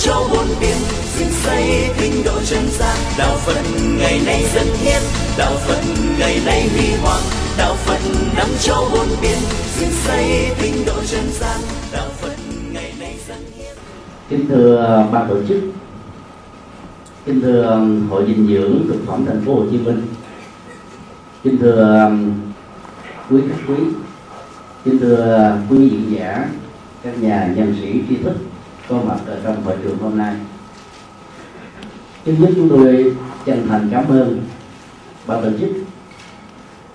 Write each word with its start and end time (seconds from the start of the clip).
cho 0.00 0.12
châu 0.12 0.28
bốn 0.32 0.46
biển 0.60 0.76
dựng 1.18 1.28
xây 1.28 1.88
tinh 2.00 2.12
độ 2.24 2.32
chân 2.44 2.62
gian. 2.70 2.96
Đạo 3.18 3.36
phật 3.36 3.62
ngày 3.98 4.20
nay 4.26 4.44
dân 4.54 4.66
hiến, 4.82 5.02
đạo 5.38 5.52
phật 5.52 5.80
ngày 6.18 6.40
nay 6.46 6.68
huy 6.68 6.94
hoàng. 7.02 7.22
Đạo 7.58 7.74
phật 7.74 7.98
nắm 8.36 8.46
cho 8.62 8.88
bốn 8.92 9.06
biển 9.22 9.38
dựng 9.80 9.90
xây 9.90 10.50
tinh 10.62 10.74
độ 10.86 10.92
chân 11.06 11.24
gian. 11.32 11.60
Đạo 11.92 12.08
phật 12.20 12.34
ngày 12.72 12.92
nay 13.00 13.18
dân 13.28 13.38
hiến. 13.56 13.76
Kính 14.28 14.46
thưa 14.48 15.06
ban 15.12 15.28
tổ 15.28 15.36
chức, 15.48 15.58
kính 17.26 17.40
thưa 17.40 17.62
um, 17.62 18.08
hội 18.08 18.24
dinh 18.26 18.46
dưỡng 18.46 18.86
thực 18.88 19.06
phẩm 19.06 19.24
thành 19.26 19.42
phố 19.46 19.54
Hồ 19.54 19.64
Chí 19.70 19.78
Minh, 19.78 20.02
kính 21.44 21.58
thưa 21.60 22.04
um, 22.04 22.34
quý 23.30 23.40
khách 23.48 23.62
quý, 23.68 23.84
kính 24.84 24.98
thưa, 24.98 25.56
quý 25.70 25.88
diễn 25.88 26.16
giả, 26.16 26.48
các 27.02 27.22
nhà 27.22 27.52
nhân 27.56 27.76
sĩ 27.80 28.02
tri 28.08 28.16
thức 28.16 28.34
có 28.88 28.96
mặt 28.96 29.18
ở 29.26 29.40
trong 29.44 29.62
hội 29.62 29.76
trường 29.82 29.98
hôm 29.98 30.18
nay 30.18 30.34
trước 32.24 32.34
nhất 32.38 32.50
chúng 32.56 32.68
tôi 32.68 33.14
chân 33.46 33.66
thành 33.68 33.88
cảm 33.92 34.08
ơn 34.08 34.42
ban 35.26 35.42
tổ 35.42 35.58
chức 35.60 35.70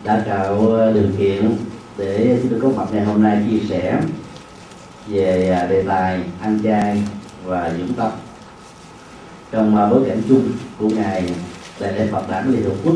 đã 0.04 0.24
tạo 0.28 0.78
điều 0.94 1.08
kiện 1.18 1.56
để 1.98 2.40
chúng 2.42 2.52
tôi 2.52 2.60
có 2.62 2.78
mặt 2.78 2.90
ngày 2.92 3.06
hôm 3.06 3.24
nay 3.24 3.46
chia 3.50 3.68
sẻ 3.70 4.02
về 5.08 5.50
à, 5.50 5.68
đề 5.68 5.84
tài 5.88 6.24
ăn 6.42 6.60
chay 6.64 7.04
và 7.46 7.72
dưỡng 7.78 7.94
tâm 7.94 8.12
trong 9.52 9.78
à, 9.78 9.90
bối 9.90 10.04
cảnh 10.08 10.22
chung 10.30 10.52
của 10.80 10.90
ngày 10.90 11.30
đại 11.80 11.94
lễ 11.94 12.08
Phật 12.12 12.30
đản 12.30 12.52
Liên 12.52 12.64
Hợp 12.64 12.76
Quốc 12.84 12.96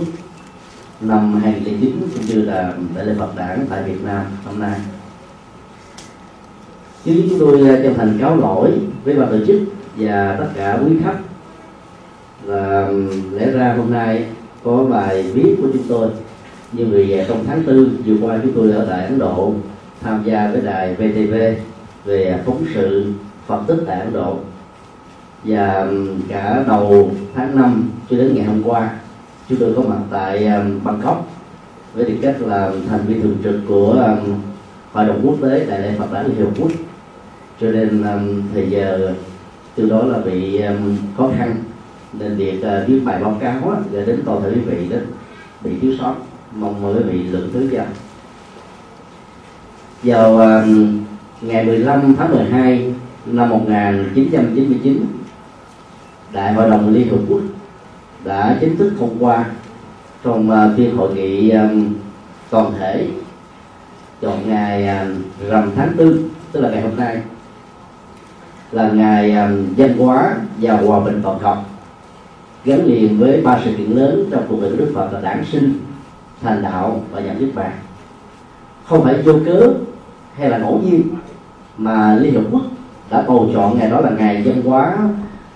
năm 1.01 1.41
2009 1.43 2.09
cũng 2.13 2.25
như 2.25 2.41
là 2.41 2.73
đại 2.95 3.05
lễ 3.05 3.15
Phật 3.19 3.35
đản 3.35 3.65
tại 3.69 3.83
Việt 3.83 4.03
Nam 4.03 4.25
hôm 4.45 4.59
nay. 4.59 4.79
Chứ 7.07 7.23
chúng 7.29 7.39
tôi 7.39 7.69
à, 7.69 7.79
chân 7.83 7.93
thành 7.93 8.17
cáo 8.21 8.37
lỗi 8.37 8.71
với 9.03 9.15
ban 9.15 9.29
tổ 9.31 9.45
chức 9.47 9.61
và 9.97 10.35
tất 10.39 10.47
cả 10.55 10.79
quý 10.85 10.91
khách. 11.03 11.17
Là 12.45 12.89
lẽ 13.31 13.51
ra 13.51 13.73
hôm 13.77 13.91
nay 13.91 14.25
có 14.63 14.85
bài 14.89 15.23
viết 15.33 15.55
của 15.61 15.67
chúng 15.73 15.83
tôi. 15.89 16.09
Nhưng 16.71 16.91
vì 16.91 17.11
à, 17.11 17.25
trong 17.27 17.43
tháng 17.47 17.63
tư 17.63 17.89
vừa 18.05 18.15
qua 18.21 18.39
chúng 18.43 18.53
tôi 18.55 18.71
ở 18.71 18.85
tại 18.89 19.05
Ấn 19.05 19.19
Độ 19.19 19.53
tham 20.01 20.23
gia 20.25 20.51
với 20.51 20.61
đài 20.61 20.95
VTV 20.95 21.33
về 22.05 22.23
à, 22.23 22.39
phóng 22.45 22.63
sự 22.73 23.13
Phật 23.47 23.61
tích 23.67 23.79
tại 23.87 23.99
Ấn 23.99 24.13
Độ. 24.13 24.37
Và 25.43 25.87
cả 26.27 26.63
đầu 26.67 27.11
tháng 27.35 27.55
5 27.55 27.89
cho 28.09 28.17
đến 28.17 28.35
ngày 28.35 28.45
hôm 28.45 28.63
qua, 28.63 28.89
chúng 29.49 29.59
tôi 29.59 29.73
có 29.75 29.81
mặt 29.81 29.99
tại 30.11 30.49
Bangkok 30.83 31.29
với 31.93 32.05
tư 32.05 32.13
cách 32.21 32.35
là 32.39 32.71
thành 32.89 33.05
viên 33.07 33.21
thường 33.21 33.37
trực 33.43 33.55
của 33.67 34.15
hội 34.93 35.05
đồng 35.05 35.21
quốc 35.23 35.35
tế 35.41 35.65
đại 35.65 35.79
lễ 35.79 35.93
Phật 35.99 36.13
đản 36.13 36.25
Liên 36.25 36.45
Hợp 36.45 36.51
Quốc 36.59 36.71
cho 37.61 37.71
nên 37.71 38.03
um, 38.03 38.43
thời 38.53 38.69
giờ 38.69 39.13
từ 39.75 39.89
đó 39.89 40.03
là 40.03 40.19
bị 40.19 40.61
um, 40.61 40.97
khó 41.17 41.29
khăn. 41.37 41.55
Nên 42.13 42.35
việc 42.35 42.63
à, 42.63 42.83
viết 42.87 42.99
bài 43.05 43.23
báo 43.23 43.37
cáo 43.39 43.75
gửi 43.91 44.05
đến 44.05 44.21
toàn 44.25 44.41
thể 44.41 44.49
quý 44.49 44.61
vị 44.61 44.87
đó, 44.89 44.97
bị 45.63 45.71
thiếu 45.81 45.93
sót, 45.99 46.15
mong 46.55 46.85
quý 46.85 47.03
vị 47.03 47.23
lượng 47.23 47.49
thứ 47.53 47.69
cho. 47.71 47.83
Vào 50.03 50.37
um, 50.37 51.03
ngày 51.41 51.65
15 51.65 52.15
tháng 52.17 52.31
12 52.31 52.93
năm 53.25 53.49
1999 53.49 55.05
Đại 56.33 56.53
hội 56.53 56.69
đồng 56.69 56.93
Liên 56.93 57.09
Hợp 57.09 57.19
Quốc 57.29 57.41
đã 58.23 58.57
chính 58.61 58.77
thức 58.77 58.91
thông 58.99 59.17
qua 59.19 59.45
trong 60.23 60.51
à, 60.51 60.69
phiên 60.77 60.97
hội 60.97 61.13
nghị 61.13 61.53
toàn 62.49 62.71
thể 62.79 63.07
chọn 64.21 64.49
ngày 64.49 64.87
à, 64.87 65.07
rằm 65.49 65.71
tháng 65.75 65.93
tư, 65.97 66.29
tức 66.51 66.61
là 66.61 66.69
ngày 66.69 66.81
hôm 66.81 66.95
nay 66.97 67.21
là 68.71 68.89
ngày 68.91 69.35
văn 69.77 69.97
um, 69.97 70.05
hóa 70.05 70.35
và 70.57 70.77
hòa 70.77 70.99
bình 70.99 71.19
toàn 71.23 71.39
cầu 71.41 71.55
gắn 72.65 72.85
liền 72.85 73.19
với 73.19 73.41
ba 73.41 73.59
sự 73.65 73.71
kiện 73.77 73.91
lớn 73.91 74.27
trong 74.31 74.43
cuộc 74.49 74.61
đời 74.61 74.71
của 74.71 74.77
Đức 74.77 74.91
Phật 74.95 75.13
là 75.13 75.21
đản 75.21 75.45
sinh, 75.45 75.79
thành 76.41 76.61
đạo 76.61 77.01
và 77.11 77.21
giảm 77.21 77.39
niết 77.39 77.55
bàn. 77.55 77.71
Không 78.85 79.03
phải 79.03 79.21
vô 79.21 79.33
cớ 79.45 79.73
hay 80.35 80.49
là 80.49 80.57
ngẫu 80.57 80.81
nhiên 80.85 81.01
mà 81.77 82.15
Liên 82.15 82.33
Hợp 82.33 82.43
Quốc 82.51 82.61
đã 83.09 83.23
bầu 83.27 83.49
chọn 83.53 83.79
ngày 83.79 83.89
đó 83.89 83.99
là 83.99 84.09
ngày 84.09 84.43
văn 84.45 84.61
hóa 84.61 84.97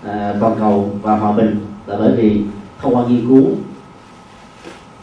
à, 0.06 0.34
toàn 0.40 0.56
cầu 0.60 0.90
và 1.02 1.18
hòa 1.18 1.32
bình 1.32 1.60
là 1.88 1.96
bởi 2.00 2.12
vì 2.16 2.42
thông 2.82 2.96
qua 2.96 3.04
nghiên 3.08 3.28
cứu 3.28 3.46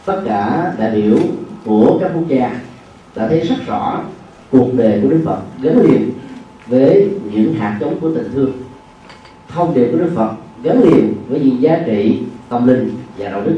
tất 0.05 0.21
cả 0.25 0.73
đại 0.77 0.91
biểu 0.91 1.17
của 1.65 1.97
các 2.01 2.11
quốc 2.13 2.27
gia 2.27 2.59
đã 3.15 3.27
thấy 3.27 3.39
rất 3.39 3.55
rõ 3.67 4.01
cuộc 4.51 4.67
đời 4.73 4.99
của 5.01 5.09
Đức 5.09 5.21
Phật 5.25 5.37
gắn 5.61 5.81
liền 5.81 6.11
với 6.69 7.09
những 7.33 7.53
hạt 7.53 7.77
giống 7.81 7.99
của 7.99 8.13
tình 8.15 8.31
thương. 8.33 8.51
Thông 9.47 9.73
điệp 9.73 9.89
của 9.91 9.97
Đức 9.97 10.11
Phật 10.15 10.31
gắn 10.63 10.83
liền 10.83 11.13
với 11.27 11.39
những 11.39 11.61
giá 11.61 11.79
trị 11.85 12.19
tâm 12.49 12.67
linh 12.67 12.95
và 13.17 13.29
đạo 13.29 13.41
đức. 13.45 13.57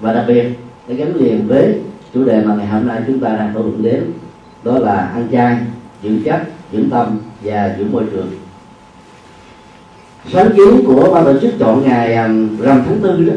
Và 0.00 0.12
đặc 0.12 0.24
biệt 0.28 0.44
để 0.88 0.94
gắn 0.94 1.16
liền 1.16 1.46
với 1.46 1.80
chủ 2.14 2.24
đề 2.24 2.44
mà 2.44 2.54
ngày 2.54 2.66
hôm 2.66 2.86
nay 2.86 3.02
chúng 3.06 3.20
ta 3.20 3.28
đang 3.28 3.52
thảo 3.54 3.62
luận 3.62 3.82
đến, 3.82 4.12
đó 4.62 4.78
là 4.78 4.94
ăn 4.94 5.28
chay 5.32 5.56
dưỡng 6.02 6.22
chất 6.24 6.42
dưỡng 6.72 6.90
tâm 6.90 7.18
và 7.42 7.76
dưỡng 7.78 7.92
môi 7.92 8.04
trường. 8.12 8.28
Sáng 10.32 10.50
kiến 10.56 10.84
của 10.86 11.10
ban 11.14 11.24
tổ 11.24 11.38
chức 11.38 11.54
chọn 11.58 11.82
ngày 11.82 12.16
um, 12.16 12.60
rằm 12.60 12.82
tháng 12.86 13.00
tư 13.02 13.24
đó, 13.24 13.34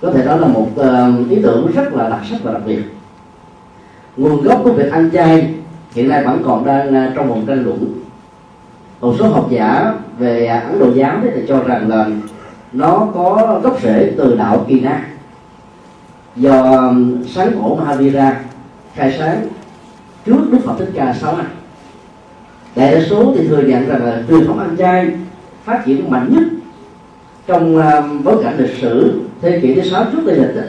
có 0.00 0.12
thể 0.12 0.24
đó 0.24 0.36
là 0.36 0.46
một 0.46 0.68
um, 0.76 1.28
ý 1.28 1.38
tưởng 1.42 1.70
rất 1.74 1.94
là 1.94 2.08
đặc 2.08 2.20
sắc 2.30 2.38
và 2.42 2.52
đặc 2.52 2.62
biệt. 2.66 2.82
Nguồn 4.16 4.42
gốc 4.42 4.60
của 4.64 4.72
việc 4.72 4.92
ăn 4.92 5.10
chay 5.12 5.54
hiện 5.94 6.08
nay 6.08 6.24
vẫn 6.24 6.42
còn 6.44 6.64
đang 6.64 6.94
ờ, 6.94 7.12
trong 7.14 7.28
vòng 7.28 7.44
tranh 7.46 7.64
luận. 7.64 8.02
Một 9.00 9.14
số 9.18 9.28
học 9.28 9.46
giả 9.50 9.92
về 10.18 10.46
ấn 10.46 10.78
độ 10.78 10.92
giáo 10.94 11.18
thì 11.22 11.42
cho 11.48 11.62
rằng 11.62 11.88
là 11.88 12.06
nó 12.72 13.08
có 13.14 13.60
gốc 13.62 13.82
rễ 13.82 14.12
từ 14.16 14.36
đạo 14.36 14.64
kỳ 14.68 14.80
na. 14.80 15.06
Do 16.36 16.92
sáng 17.28 17.52
cổ 17.62 17.76
mahavira 17.76 18.40
khai 18.94 19.14
sáng 19.18 19.46
trước 20.26 20.38
đức 20.50 20.58
phật 20.64 20.74
thích 20.78 20.90
ca 20.94 21.14
sáu 21.14 21.36
năm. 21.36 21.46
Đại 22.76 22.94
đa 22.94 23.00
số 23.10 23.32
thì 23.36 23.48
thừa 23.48 23.62
nhận 23.62 23.88
rằng 23.88 24.04
là 24.04 24.22
truyền 24.28 24.46
thống 24.46 24.58
ăn 24.58 24.76
chay 24.76 25.10
phát 25.64 25.82
triển 25.86 26.10
mạnh 26.10 26.28
nhất 26.30 26.42
trong 27.46 27.82
bối 28.24 28.42
cảnh 28.42 28.58
lịch 28.58 28.76
sử 28.80 29.20
thế 29.40 29.60
kỷ 29.62 29.74
thứ 29.74 29.82
sáu 29.82 30.04
trước 30.12 30.18
tây 30.26 30.36
lịch 30.36 30.64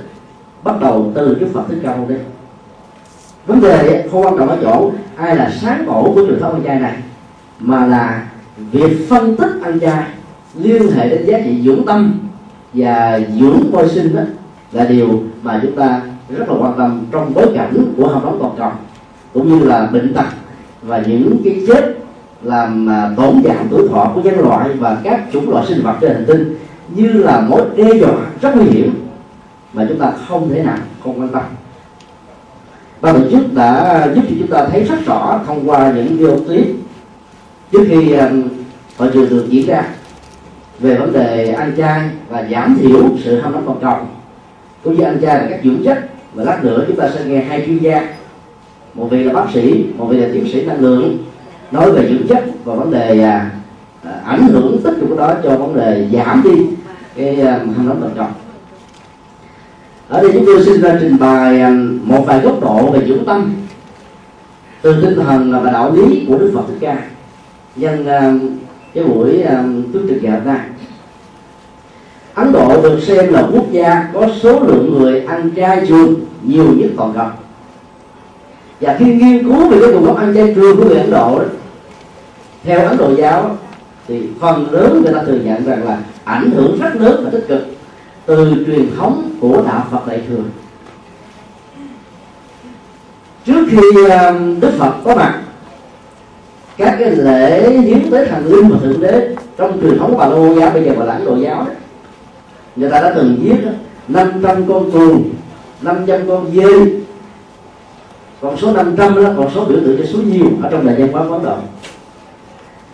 bắt 0.63 0.75
đầu 0.81 1.11
từ 1.15 1.35
đức 1.39 1.47
phật 1.53 1.63
thích 1.69 1.79
ca 1.83 1.95
mâu 1.95 2.07
ni 2.09 2.15
vấn 3.47 3.61
đề 3.61 4.07
không 4.11 4.23
quan 4.23 4.37
trọng 4.37 4.49
ở 4.49 4.57
chỗ 4.61 4.91
ai 5.15 5.35
là 5.35 5.51
sáng 5.61 5.83
cổ 5.87 6.11
của 6.15 6.25
truyền 6.27 6.39
thống 6.39 6.53
ăn 6.53 6.63
chay 6.63 6.79
này, 6.79 6.93
mà 7.59 7.85
là 7.85 8.27
việc 8.71 9.09
phân 9.09 9.35
tích 9.35 9.51
ăn 9.63 9.79
chay 9.79 10.03
liên 10.55 10.91
hệ 10.91 11.09
đến 11.09 11.25
giá 11.25 11.39
trị 11.45 11.61
dưỡng 11.65 11.85
tâm 11.85 12.19
và 12.73 13.19
dưỡng 13.39 13.71
môi 13.71 13.89
sinh 13.89 14.15
đó 14.15 14.21
là 14.71 14.85
điều 14.85 15.23
mà 15.43 15.59
chúng 15.61 15.75
ta 15.75 16.01
rất 16.29 16.49
là 16.49 16.55
quan 16.59 16.73
tâm 16.77 17.01
trong 17.11 17.33
bối 17.33 17.47
cảnh 17.55 17.93
của 17.97 18.07
hầm 18.07 18.23
nóng 18.23 18.37
toàn 18.39 18.53
cầu, 18.57 18.71
cũng 19.33 19.49
như 19.49 19.65
là 19.65 19.85
bệnh 19.85 20.13
tật 20.13 20.25
và 20.81 21.03
những 21.07 21.37
cái 21.43 21.61
chết 21.67 21.97
làm 22.41 22.89
à, 22.89 23.11
tổn 23.17 23.41
giảm 23.43 23.67
tuổi 23.69 23.87
thọ 23.89 24.11
của 24.15 24.21
nhân 24.21 24.39
loại 24.39 24.69
và 24.73 24.97
các 25.03 25.21
chủng 25.33 25.49
loại 25.49 25.65
sinh 25.65 25.83
vật 25.83 25.95
trên 26.01 26.13
hành 26.13 26.25
tinh, 26.27 26.55
như 26.95 27.07
là 27.07 27.41
mối 27.49 27.61
đe 27.75 27.93
dọa 27.93 28.13
rất 28.41 28.55
nguy 28.55 28.65
hiểm 28.65 29.07
mà 29.73 29.85
chúng 29.89 29.99
ta 29.99 30.11
không 30.27 30.49
thể 30.49 30.63
nào 30.63 30.77
không 31.03 31.19
quan 31.19 31.29
tâm 31.29 31.43
ba 33.01 33.13
tổ 33.13 33.19
chức 33.31 33.53
đã 33.53 34.07
giúp 34.15 34.21
cho 34.29 34.35
chúng 34.39 34.47
ta 34.47 34.65
thấy 34.71 34.83
rất 34.83 35.05
rõ 35.05 35.39
thông 35.47 35.69
qua 35.69 35.93
những 35.95 36.17
video 36.17 36.37
clip 36.37 36.67
trước 37.71 37.85
khi 37.89 38.11
um, 38.11 38.43
hội 38.97 39.09
trường 39.13 39.29
được 39.29 39.45
diễn 39.49 39.67
ra 39.67 39.83
về 40.79 40.95
vấn 40.95 41.13
đề 41.13 41.51
ăn 41.51 41.73
chay 41.77 42.09
và 42.29 42.47
giảm 42.51 42.77
thiểu 42.81 43.09
sự 43.23 43.39
ham 43.41 43.51
nóng 43.53 43.67
cộng 43.67 43.81
đồng 43.81 44.07
cũng 44.83 44.97
như 44.97 45.03
ăn 45.03 45.21
chay 45.21 45.37
là 45.37 45.47
các 45.49 45.59
dưỡng 45.63 45.83
chất. 45.85 46.09
Và 46.33 46.43
lát 46.43 46.63
nữa 46.63 46.83
chúng 46.87 46.95
ta 46.95 47.09
sẽ 47.13 47.25
nghe 47.25 47.43
hai 47.43 47.63
chuyên 47.65 47.77
gia 47.77 48.07
một 48.93 49.07
vị 49.11 49.23
là 49.23 49.33
bác 49.33 49.45
sĩ 49.53 49.85
một 49.97 50.05
vị 50.05 50.17
là 50.17 50.27
tiến 50.33 50.47
sĩ 50.53 50.65
năng 50.65 50.79
lượng 50.79 51.17
nói 51.71 51.91
về 51.91 52.09
dưỡng 52.09 52.27
chất 52.27 52.43
và 52.63 52.75
vấn 52.75 52.91
đề 52.91 53.23
à, 53.23 53.51
à 54.03 54.21
ảnh 54.25 54.47
hưởng 54.47 54.81
tích 54.83 54.93
cực 54.99 55.17
đó 55.17 55.33
cho 55.43 55.57
vấn 55.57 55.75
đề 55.75 56.07
giảm 56.13 56.41
đi 56.43 56.65
cái 57.15 57.41
à, 57.41 57.51
ham 57.51 57.87
nóng 57.87 58.01
cộng 58.01 58.17
đồng 58.17 58.31
ở 60.11 60.21
đây 60.21 60.31
chúng 60.33 60.45
tôi 60.45 60.63
xin 60.65 60.81
ra 60.81 60.97
trình 61.01 61.17
bày 61.19 61.61
à, 61.61 61.73
một 62.03 62.23
vài 62.27 62.39
góc 62.39 62.61
độ 62.61 62.91
về 62.91 63.07
dưỡng 63.07 63.25
tâm. 63.25 63.53
Từ 64.81 65.01
tinh 65.01 65.19
thần 65.25 65.51
và 65.63 65.71
đạo 65.71 65.91
lý 65.95 66.25
của 66.27 66.37
đức 66.37 66.51
phật 66.55 66.61
thích 66.67 66.77
ca. 66.79 66.97
Nhân 67.75 68.05
à, 68.07 68.33
cái 68.93 69.03
buổi 69.03 69.41
à, 69.41 69.63
tước 69.93 70.01
trực 70.09 70.23
ngày 70.23 70.31
hôm 70.31 70.45
nay. 70.45 70.59
Ấn 72.33 72.51
Độ 72.51 72.81
được 72.81 72.99
xem 73.01 73.33
là 73.33 73.47
quốc 73.53 73.65
gia 73.71 74.09
có 74.13 74.27
số 74.41 74.59
lượng 74.59 74.99
người 74.99 75.25
ăn 75.25 75.51
chay 75.55 75.85
trường 75.87 76.15
nhiều 76.43 76.73
nhất 76.77 76.89
toàn 76.97 77.13
cầu. 77.15 77.27
Và 78.81 78.95
khi 78.99 79.05
nghiên 79.05 79.43
cứu 79.43 79.69
về 79.69 79.77
cái 79.81 79.89
nguồn 79.91 80.05
gốc 80.05 80.17
ăn 80.17 80.33
chay 80.35 80.53
trường 80.55 80.77
của 80.77 80.83
người 80.83 80.97
Ấn 80.97 81.11
Độ 81.11 81.39
đó, 81.39 81.45
theo 82.63 82.87
Ấn 82.87 82.97
Độ 82.97 83.15
giáo 83.17 83.57
thì 84.07 84.23
phần 84.39 84.71
lớn 84.71 85.01
người 85.03 85.13
ta 85.13 85.23
thừa 85.25 85.39
nhận 85.43 85.65
rằng 85.65 85.83
là 85.83 85.97
ảnh 86.23 86.51
hưởng 86.51 86.79
rất 86.81 86.95
lớn 86.95 87.21
và 87.23 87.29
tích 87.29 87.45
cực 87.47 87.80
từ 88.25 88.63
truyền 88.67 88.95
thống 88.97 89.31
của 89.39 89.63
đạo 89.67 89.87
Phật 89.91 90.07
đại 90.07 90.21
thừa. 90.29 90.43
Trước 93.45 93.65
khi 93.69 94.03
um, 94.09 94.59
Đức 94.59 94.71
Phật 94.77 94.93
có 95.03 95.15
mặt, 95.15 95.41
các 96.77 96.95
cái 96.99 97.11
lễ 97.11 97.69
hiến 97.69 98.11
tế 98.11 98.25
thần 98.25 98.45
linh 98.45 98.69
và 98.69 98.77
thượng 98.83 99.01
đế 99.01 99.35
trong 99.57 99.81
truyền 99.81 99.99
thống 99.99 100.17
bà 100.17 100.27
lô 100.27 100.55
giáo 100.59 100.69
bây 100.69 100.83
giờ 100.83 100.91
bà 100.99 101.05
là 101.05 101.19
đồ 101.25 101.35
giáo 101.35 101.55
đó, 101.55 101.71
người 102.75 102.89
ta 102.89 103.01
đã 103.01 103.13
từng 103.15 103.37
giết 103.43 103.57
500 104.07 104.67
con 104.67 104.91
cừu 104.91 105.21
500 105.81 106.27
con 106.27 106.51
dê 106.55 107.01
còn 108.41 108.57
số 108.57 108.73
500 108.73 109.15
đó 109.15 109.29
còn 109.37 109.49
số 109.55 109.65
biểu 109.65 109.79
tượng 109.85 109.97
cho 109.97 110.05
số 110.13 110.19
nhiều 110.19 110.45
ở 110.63 110.69
trong 110.71 110.87
đại 110.87 110.95
văn 110.95 111.11
hóa 111.11 111.37
Ấn 111.37 111.45
động 111.45 111.67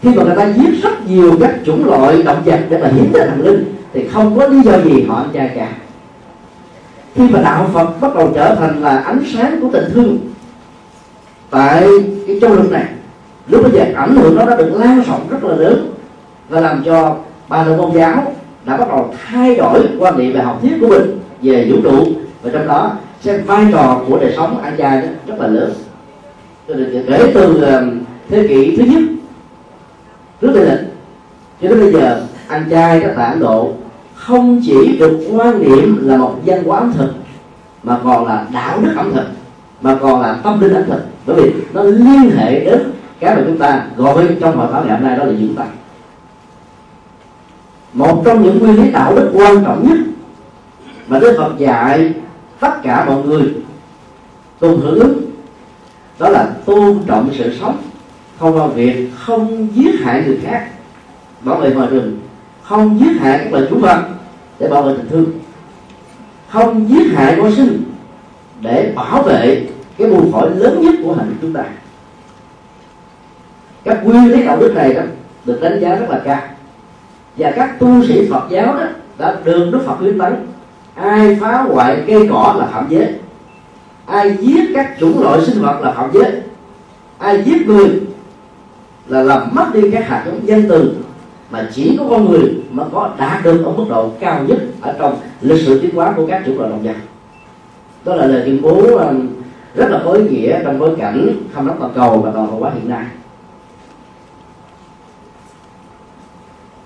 khi 0.02 0.10
mà 0.10 0.24
người 0.24 0.36
ta 0.36 0.54
giết 0.54 0.84
rất 0.84 1.08
nhiều 1.08 1.38
các 1.42 1.56
chủng 1.66 1.86
loại 1.86 2.24
động 2.24 2.42
vật 2.46 2.60
để 2.70 2.78
mà 2.78 2.88
hiến 2.88 3.12
tế 3.14 3.28
thần 3.28 3.42
linh 3.42 3.77
thì 3.98 4.08
không 4.08 4.40
có 4.40 4.48
lý 4.48 4.62
do 4.62 4.82
gì 4.82 5.04
họ 5.04 5.16
ăn 5.16 5.30
chay 5.34 5.52
cả 5.56 5.72
khi 7.16 7.24
mà 7.30 7.42
đạo 7.42 7.70
Phật 7.74 8.02
bắt 8.02 8.16
đầu 8.16 8.32
trở 8.36 8.56
thành 8.56 8.82
là 8.82 8.98
ánh 8.98 9.24
sáng 9.34 9.60
của 9.62 9.68
tình 9.74 9.84
thương, 9.94 10.18
tại 11.50 11.88
cái 12.28 12.38
châu 12.42 12.56
lục 12.56 12.72
này, 12.72 12.86
lúc 13.48 13.64
bây 13.64 13.72
giờ 13.72 13.86
ảnh 13.96 14.16
hưởng 14.16 14.36
nó 14.36 14.46
đã 14.46 14.56
được 14.56 14.72
lan 14.76 15.02
rộng 15.08 15.28
rất 15.30 15.44
là 15.44 15.56
lớn 15.56 15.94
và 16.50 16.62
làm 16.62 16.84
cho 16.86 17.16
ba 17.48 17.64
nội 17.64 17.78
môn 17.78 17.92
giáo 17.92 18.34
đã 18.66 18.78
bắt 18.78 18.88
đầu 18.90 19.14
thay 19.26 19.56
đổi 19.56 19.88
quan 20.00 20.18
niệm 20.18 20.34
về 20.34 20.42
học 20.42 20.60
thuyết 20.62 20.78
của 20.82 20.88
mình 20.88 21.20
về 21.42 21.68
vũ 21.72 21.78
trụ. 21.84 22.08
Và 22.42 22.50
trong 22.54 22.68
đó 22.68 22.92
xem 23.22 23.44
vai 23.46 23.68
trò 23.72 24.02
của 24.08 24.20
đời 24.20 24.34
sống 24.36 24.62
ăn 24.62 24.76
chay 24.78 25.10
rất 25.28 25.36
là 25.40 25.48
lớn. 25.48 25.74
Kể 27.08 27.32
từ 27.34 27.64
um, 27.64 28.00
thế 28.30 28.48
kỷ 28.48 28.78
thứ 28.78 28.84
nhất, 28.84 29.02
trước 30.42 30.52
đây 30.56 30.66
lịch 30.66 30.80
cho 31.62 31.70
đến 31.70 31.80
bây 31.80 31.94
giờ 31.94 32.22
ăn 32.48 32.66
chay 32.70 33.00
các 33.00 33.14
tại 33.16 33.30
Ấn 33.30 33.40
Độ 33.40 33.74
không 34.28 34.62
chỉ 34.64 34.98
được 35.00 35.30
quan 35.32 35.60
niệm 35.60 36.00
là 36.08 36.18
một 36.18 36.36
văn 36.46 36.64
hóa 36.64 36.80
ẩm 36.80 36.94
thực, 36.98 37.14
mà 37.84 38.00
còn 38.04 38.26
là 38.26 38.46
đạo 38.54 38.80
đức 38.82 38.94
ẩm 38.96 39.12
thực, 39.14 39.26
mà 39.82 39.98
còn 40.02 40.22
là 40.22 40.34
tâm 40.44 40.60
linh 40.60 40.74
ẩm 40.74 40.84
thực. 40.88 41.02
Bởi 41.26 41.36
vì 41.42 41.52
nó 41.74 41.84
liên 41.84 42.32
hệ 42.38 42.66
đến 42.66 42.92
cái 43.20 43.36
mà 43.36 43.42
chúng 43.46 43.58
ta 43.58 43.86
gọi 43.98 44.28
trong 44.42 44.58
hội 44.58 44.68
thảo 44.72 44.84
ngày 44.86 44.98
hôm 44.98 45.08
nay, 45.08 45.18
đó 45.18 45.24
là 45.24 45.34
dưỡng 45.40 45.56
tâm 45.56 45.68
một 47.94 48.22
trong 48.26 48.44
những 48.44 48.60
nguyên 48.60 48.84
lý 48.84 48.92
đạo 48.92 49.16
đức 49.16 49.32
quan 49.34 49.64
trọng 49.64 49.88
nhất 49.88 49.98
mà 51.08 51.20
Đức 51.20 51.36
Phật 51.38 51.58
dạy 51.58 52.14
tất 52.60 52.84
cả 52.84 53.06
mọi 53.06 53.24
người 53.24 53.54
cùng 54.60 54.82
hưởng 54.82 55.00
ứng, 55.00 55.22
đó 56.20 56.30
là 56.30 56.50
tôn 56.66 57.00
trọng 57.08 57.30
sự 57.38 57.58
sống. 57.60 57.78
Không 58.40 58.54
vào 58.54 58.68
việc, 58.68 59.10
không 59.16 59.68
giết 59.76 60.00
hại 60.04 60.24
người 60.26 60.40
khác. 60.44 60.68
Bảo 61.42 61.58
vệ 61.58 61.74
hòa 61.74 61.86
rừng 61.86 62.20
không 62.64 63.00
giết 63.00 63.22
hại 63.22 63.38
các 63.38 63.52
loài 63.52 63.68
chúng 63.70 63.82
vật 63.82 64.04
để 64.60 64.68
bảo 64.68 64.84
vệ 64.84 64.94
tình 64.98 65.10
thương. 65.10 65.26
Không 66.50 66.90
giết 66.90 67.14
hại 67.14 67.36
con 67.42 67.52
sinh 67.52 67.84
để 68.62 68.94
bảo 68.96 69.22
vệ 69.22 69.68
cái 69.98 70.10
buồn 70.10 70.32
khỏi 70.32 70.50
lớn 70.56 70.82
nhất 70.82 70.94
của 71.04 71.14
hạnh 71.14 71.36
chúng 71.42 71.54
ta. 71.54 71.64
Các 73.84 74.02
quy 74.06 74.20
lý 74.28 74.44
đạo 74.44 74.58
đức 74.60 74.74
này 74.76 74.94
đó 74.94 75.02
được 75.46 75.62
đánh 75.62 75.80
giá 75.80 75.96
rất 75.96 76.10
là 76.10 76.22
cao. 76.26 76.42
Và 77.38 77.52
các 77.56 77.80
tu 77.80 78.06
sĩ 78.06 78.28
Phật 78.32 78.44
giáo 78.50 78.66
đó 78.66 78.84
đã 79.18 79.36
đường 79.44 79.72
Đức 79.72 79.80
Phật 79.86 79.96
khuyến 79.98 80.20
tấn 80.20 80.48
ai 80.96 81.38
phá 81.42 81.62
hoại 81.62 82.04
cây 82.08 82.28
cỏ 82.32 82.56
là 82.60 82.66
phạm 82.66 82.86
giới. 82.90 83.14
Ai 84.06 84.38
giết 84.38 84.64
các 84.76 84.92
chủng 85.00 85.24
loại 85.24 85.42
sinh 85.46 85.62
vật 85.62 85.80
là 85.82 85.92
phạm 85.92 86.10
giới. 86.14 86.32
Ai 87.18 87.44
giết 87.44 87.68
người 87.68 88.02
là 89.08 89.24
làm 89.24 89.50
mất 89.52 89.66
đi 89.74 89.92
các 89.92 90.08
hạt 90.08 90.24
giống 90.26 90.48
dân 90.48 90.66
từ 90.70 90.96
mà 91.50 91.70
chỉ 91.74 91.96
có 92.00 92.06
con 92.10 92.32
người 92.32 92.56
mới 92.72 92.86
có 92.92 93.10
đạt 93.20 93.44
được 93.44 93.66
ở 93.66 93.72
mức 93.72 93.86
độ 93.90 94.12
cao 94.20 94.44
nhất 94.48 94.58
ở 94.82 94.96
trong 95.00 95.18
lịch 95.42 95.66
sử 95.66 95.80
tiến 95.82 95.96
hóa 95.96 96.14
của 96.18 96.28
các 96.28 96.44
chủng 96.46 96.60
loại 96.60 96.70
động 96.70 96.84
vật 96.84 96.96
đó 98.06 98.16
là 98.16 98.26
lời 98.26 98.42
tuyên 98.46 98.62
bố 98.62 98.98
ờ, 98.98 99.14
rất 99.76 99.90
là 99.90 100.02
có 100.06 100.12
ý 100.12 100.24
nghĩa 100.30 100.60
trong 100.64 100.80
bối 100.80 100.96
cảnh 101.00 101.28
không 101.54 101.68
nóng 101.68 101.80
toàn 101.80 101.92
cầu 101.96 102.18
và 102.18 102.32
toàn 102.32 102.48
cầu 102.48 102.60
hóa 102.60 102.72
hiện 102.76 102.90
nay. 102.90 103.06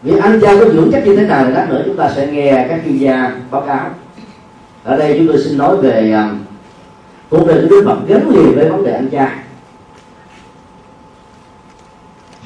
Vì 0.04 0.18
ăn 0.18 0.42
chay 0.42 0.58
có 0.60 0.70
dưỡng 0.70 0.92
chất 0.92 1.04
như 1.06 1.16
thế 1.16 1.26
nào 1.26 1.46
thì 1.46 1.54
lát 1.54 1.68
nữa 1.70 1.82
chúng 1.86 1.98
ta 1.98 2.10
sẽ 2.16 2.28
nghe 2.28 2.66
các 2.70 2.82
chuyên 2.86 2.98
gia 2.98 3.36
báo 3.52 3.62
cáo. 3.62 3.90
Ở 4.84 4.98
đây 4.98 5.16
chúng 5.18 5.28
tôi 5.28 5.44
xin 5.44 5.58
nói 5.58 5.78
về 5.78 6.12
ờ, 6.12 6.30
cuộc 7.30 7.48
đời 7.48 7.62
của 7.62 7.68
đức 7.70 7.84
phật 7.86 7.98
gắn 8.08 8.30
liền 8.30 8.56
với 8.56 8.70
vấn 8.70 8.84
đề 8.84 8.92
ăn 8.94 9.10
chay 9.12 9.30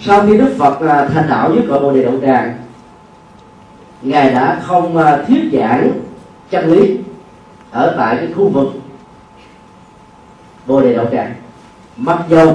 sau 0.05 0.25
khi 0.25 0.37
đức 0.37 0.55
phật 0.57 0.81
à, 0.81 1.09
thành 1.13 1.29
đạo 1.29 1.49
với 1.49 1.63
cội 1.69 1.79
bồ 1.79 1.91
đề 1.91 2.03
đậu 2.03 2.13
tràng, 2.21 2.53
ngài 4.01 4.33
đã 4.33 4.59
không 4.63 4.97
à, 4.97 5.23
thuyết 5.27 5.49
giảng 5.53 5.91
chân 6.49 6.65
lý 6.65 6.97
ở 7.71 7.95
tại 7.97 8.15
cái 8.17 8.27
khu 8.35 8.49
vực 8.49 8.67
bồ 10.67 10.81
đề 10.81 10.93
đậu 10.93 11.05
tràng. 11.11 11.33
Mặc 11.97 12.19
dù 12.29 12.53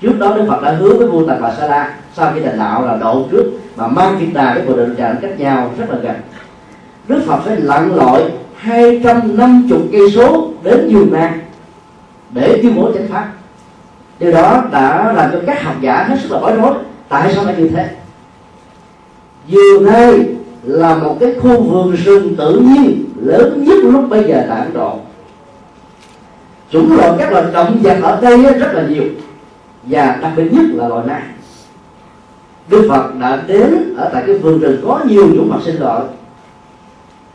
trước 0.00 0.12
đó 0.18 0.34
đức 0.36 0.44
phật 0.48 0.62
đã 0.62 0.72
hứa 0.72 0.94
với 0.94 1.08
vua 1.08 1.26
tần 1.26 1.42
bà 1.42 1.54
sa 1.54 1.66
la, 1.66 1.94
sau 2.14 2.32
khi 2.34 2.40
thành 2.40 2.58
đạo 2.58 2.86
là 2.86 2.96
độ 2.96 3.26
trước 3.30 3.52
và 3.76 3.88
mang 3.88 4.16
kiệt 4.20 4.28
đà 4.34 4.54
với 4.54 4.66
bồ 4.66 4.76
đề 4.76 4.86
đậu 4.86 4.94
tràng 4.94 5.16
cách 5.22 5.40
nhau 5.40 5.70
rất 5.78 5.90
là 5.90 5.98
gần. 5.98 6.16
Đức 7.08 7.22
phật 7.26 7.38
phải 7.44 7.56
lặn 7.56 7.96
lội 7.96 8.32
250 8.56 9.80
cây 9.92 10.10
số 10.14 10.50
đến 10.62 10.88
vườn 10.92 11.12
na 11.12 11.34
để 12.30 12.58
tuyên 12.62 12.76
bố 12.76 12.92
chánh 12.92 13.08
pháp 13.08 13.32
điều 14.20 14.32
đó 14.32 14.62
đã 14.72 15.12
làm 15.12 15.30
cho 15.32 15.38
các 15.46 15.62
học 15.62 15.74
giả 15.80 16.04
hết 16.08 16.16
sức 16.22 16.32
là 16.32 16.40
bối 16.40 16.52
rối. 16.56 16.74
Tại 17.08 17.34
sao 17.34 17.44
lại 17.44 17.54
như 17.58 17.68
thế? 17.68 17.88
Dường 19.46 19.84
nay 19.84 20.26
là 20.62 20.96
một 20.96 21.16
cái 21.20 21.34
khu 21.40 21.62
vườn 21.62 21.96
rừng 21.96 22.36
tự 22.36 22.58
nhiên 22.58 23.04
lớn 23.16 23.64
nhất 23.64 23.78
lúc 23.82 24.04
bây 24.08 24.24
giờ 24.24 24.44
tại 24.48 24.60
ấn 24.60 24.74
độ. 24.74 24.98
Chủng 26.70 26.96
loại 26.96 27.12
các 27.18 27.32
loài 27.32 27.44
động 27.52 27.78
vật 27.82 27.98
ở 28.02 28.20
đây 28.20 28.42
rất 28.42 28.72
là 28.72 28.86
nhiều. 28.88 29.04
Và 29.82 30.18
đặc 30.22 30.32
biệt 30.36 30.52
nhất 30.52 30.64
là 30.72 30.88
loài 30.88 31.06
nai. 31.06 31.22
Đức 32.68 32.86
Phật 32.88 33.14
đã 33.20 33.42
đến 33.46 33.94
ở 33.96 34.10
tại 34.12 34.22
cái 34.26 34.38
vườn 34.38 34.60
rừng 34.60 34.80
có 34.86 35.00
nhiều 35.04 35.26
chủng 35.36 35.50
loại 35.50 35.62
sinh 35.64 35.80
loại 35.80 36.02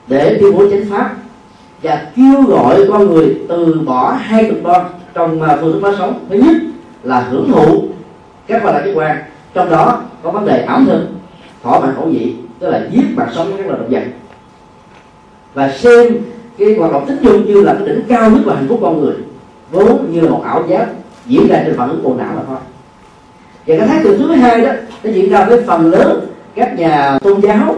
để 0.07 0.37
tuyên 0.39 0.57
bố 0.57 0.69
chánh 0.69 0.85
pháp 0.89 1.15
và 1.83 2.07
kêu 2.15 2.43
gọi 2.47 2.85
con 2.89 3.07
người 3.07 3.37
từ 3.49 3.81
bỏ 3.85 4.11
hai 4.11 4.49
cực 4.49 4.63
đoan 4.63 4.81
trong 5.13 5.41
à, 5.41 5.57
phương 5.61 5.73
thức 5.73 5.79
phát 5.81 5.95
sống. 5.97 6.19
Thứ 6.29 6.35
nhất 6.35 6.55
là 7.03 7.19
hưởng 7.19 7.51
thụ 7.51 7.83
các 8.48 8.63
loại 8.63 8.83
giác 8.86 8.91
quan. 8.95 9.17
Trong 9.53 9.69
đó 9.69 10.01
có 10.24 10.31
vấn 10.31 10.45
đề 10.45 10.62
ẩm 10.62 10.86
thực 10.86 11.07
thỏa 11.63 11.79
mãn 11.79 11.95
khẩu 11.95 12.05
vị, 12.05 12.36
tức 12.60 12.69
là 12.69 12.88
giết 12.91 13.05
mặt 13.15 13.27
sống 13.36 13.51
các 13.57 13.67
loài 13.67 13.79
động 13.79 13.89
vật. 13.89 14.03
Và 15.53 15.72
xem 15.72 16.07
cái 16.57 16.75
hoạt 16.79 16.91
động 16.91 17.05
tính 17.07 17.17
dục 17.22 17.36
như 17.48 17.62
là 17.62 17.74
cái 17.74 17.88
đỉnh 17.88 18.01
cao 18.07 18.29
nhất 18.29 18.39
của 18.45 18.53
hạnh 18.53 18.65
phúc 18.69 18.79
con 18.81 19.01
người, 19.01 19.15
vốn 19.72 20.12
như 20.12 20.22
là 20.22 20.29
một 20.29 20.41
ảo 20.45 20.63
giác 20.67 20.88
diễn 21.25 21.48
ra 21.48 21.63
trên 21.65 21.77
phản 21.77 21.89
ứng 21.89 22.03
bộ 22.03 22.15
não 22.17 22.36
là 22.36 22.41
thôi. 22.48 22.57
Và 23.67 23.77
cái 23.77 23.88
thái 23.88 24.00
cực 24.03 24.17
thứ 24.17 24.31
hai 24.31 24.62
đó, 24.62 24.72
nó 25.03 25.12
diễn 25.12 25.29
ra 25.29 25.45
với 25.45 25.62
phần 25.62 25.91
lớn 25.91 26.27
các 26.55 26.79
nhà 26.79 27.19
tôn 27.19 27.41
giáo 27.41 27.75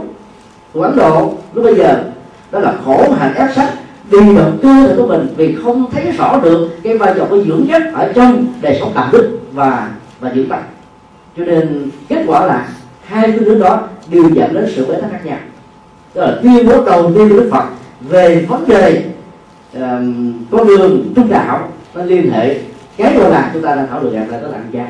của 0.74 0.82
ấn 0.82 0.96
độ 0.96 1.34
lúc 1.54 1.64
bây 1.64 1.76
giờ, 1.76 2.04
đó 2.52 2.60
là 2.60 2.74
khổ 2.86 3.12
hạnh 3.18 3.34
ép 3.36 3.56
sách 3.56 3.74
đi 4.12 4.34
vào 4.34 4.52
cơ 4.62 4.88
thể 4.88 4.96
của 4.98 5.08
mình 5.08 5.28
vì 5.38 5.56
không 5.64 5.92
thấy 5.92 6.12
rõ 6.12 6.40
được 6.44 6.70
cái 6.84 6.98
vai 6.98 7.14
trò 7.18 7.26
của 7.30 7.42
dưỡng 7.42 7.68
chất 7.68 7.84
ở 7.94 8.12
trong 8.16 8.46
đời 8.62 8.78
sống 8.80 8.92
đạo 8.96 9.10
đức 9.12 9.40
và 9.54 9.92
và 10.20 10.32
dưỡng 10.36 10.50
tâm 10.50 10.60
cho 11.38 11.46
nên 11.46 11.90
kết 12.10 12.24
quả 12.28 12.46
là 12.46 12.68
hai 13.04 13.32
cái 13.32 13.40
hướng 13.40 13.60
đó 13.60 13.88
đều 14.10 14.30
dẫn 14.30 14.54
đến 14.54 14.72
sự 14.76 14.86
bế 14.86 15.02
tắc 15.02 15.12
khác 15.12 15.26
nhau. 15.26 15.38
Đó 16.14 16.22
là 16.22 16.40
tuyên 16.44 16.68
bố 16.68 16.86
đầu 16.86 17.12
tiên 17.16 17.30
của 17.30 17.36
đức 17.36 17.50
phật 17.52 17.64
về 18.02 18.46
vấn 18.50 18.68
đề 18.68 19.04
uh, 19.78 19.82
con 20.52 20.68
đường 20.68 21.14
trung 21.16 21.30
đạo 21.30 21.72
nó 21.94 22.04
liên 22.04 22.32
hệ. 22.32 22.60
Cái 22.98 23.18
gọi 23.18 23.30
là 23.30 23.50
chúng 23.54 23.62
ta 23.62 23.76
đang 23.76 23.88
thảo 23.88 24.04
luận 24.04 24.16
là 24.16 24.40
có 24.42 24.48
lạnh 24.48 24.70
gia 24.72 24.88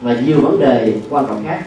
và 0.00 0.14
nhiều 0.14 0.40
vấn 0.40 0.60
đề 0.60 0.94
quan 1.10 1.26
trọng 1.26 1.44
khác. 1.44 1.62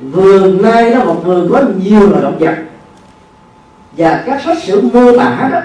Vườn 0.00 0.62
nay 0.62 0.90
nó 0.90 1.04
một 1.04 1.20
vườn 1.24 1.48
có 1.52 1.62
nhiều 1.84 2.10
loài 2.10 2.22
động 2.22 2.38
vật 2.38 2.56
và 3.96 4.22
các 4.26 4.42
sách 4.44 4.58
sử 4.62 4.80
mô 4.80 5.16
tả 5.16 5.48
đó, 5.52 5.60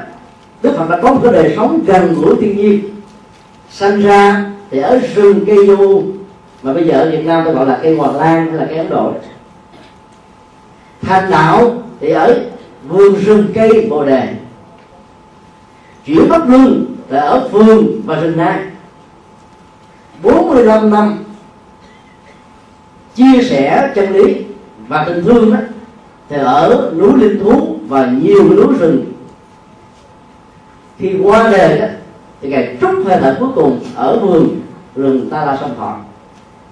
đức 0.64 0.76
phật 0.78 0.90
đã 0.90 1.00
có 1.02 1.14
một 1.14 1.20
cái 1.24 1.34
đời 1.34 1.54
sống 1.56 1.80
gần 1.86 2.14
gũi 2.14 2.36
thiên 2.42 2.58
nhiên. 2.58 2.82
Sinh 3.72 4.02
ra 4.02 4.46
thì 4.72 4.80
ở 4.80 5.00
rừng 5.16 5.46
cây 5.48 5.68
du, 5.68 6.04
mà 6.64 6.74
bây 6.74 6.88
giờ 6.88 6.94
ở 6.94 7.12
việt 7.12 7.26
nam 7.26 7.42
tôi 7.46 7.54
gọi 7.54 7.66
là 7.66 7.80
cây 7.84 7.96
hoàng 7.96 8.16
lan 8.16 8.48
hay 8.48 8.58
là 8.58 8.66
cây 8.66 8.78
ấn 8.78 8.90
độ 8.90 9.14
thành 11.02 11.32
đạo 11.32 11.84
thì 12.00 12.10
ở 12.10 12.40
vườn 12.88 13.16
rừng 13.16 13.48
cây 13.54 13.88
bồ 13.90 14.06
đề. 14.06 14.34
Chuyển 16.06 16.30
pháp 16.30 16.50
luân 16.50 16.86
là 17.10 17.22
ở 17.22 17.50
phường 17.52 18.02
và 18.06 18.16
rừng 18.20 18.38
nai 18.38 18.60
45 20.24 20.90
năm 20.90 21.18
chia 23.16 23.44
sẻ 23.44 23.92
chân 23.96 24.14
lý 24.14 24.36
và 24.88 25.04
tình 25.04 25.24
thương 25.24 25.54
đó, 25.54 25.60
thì 26.30 26.38
ở 26.38 26.92
núi 26.98 27.12
linh 27.18 27.40
thú 27.44 27.79
và 27.90 28.06
nhiều 28.24 28.56
núi 28.56 28.68
rừng. 28.80 29.06
Khi 30.98 31.16
qua 31.24 31.52
đời 31.52 31.80
đó 31.80 31.86
thì 32.42 32.50
ngài 32.50 32.78
trút 32.82 33.06
hơi 33.06 33.18
thở 33.22 33.36
cuối 33.40 33.50
cùng 33.56 33.80
ở 33.96 34.20
vườn 34.20 34.50
rừng 34.96 35.30
ta 35.30 35.46
la 35.46 35.58
sông 35.62 35.76
thọ. 35.78 35.98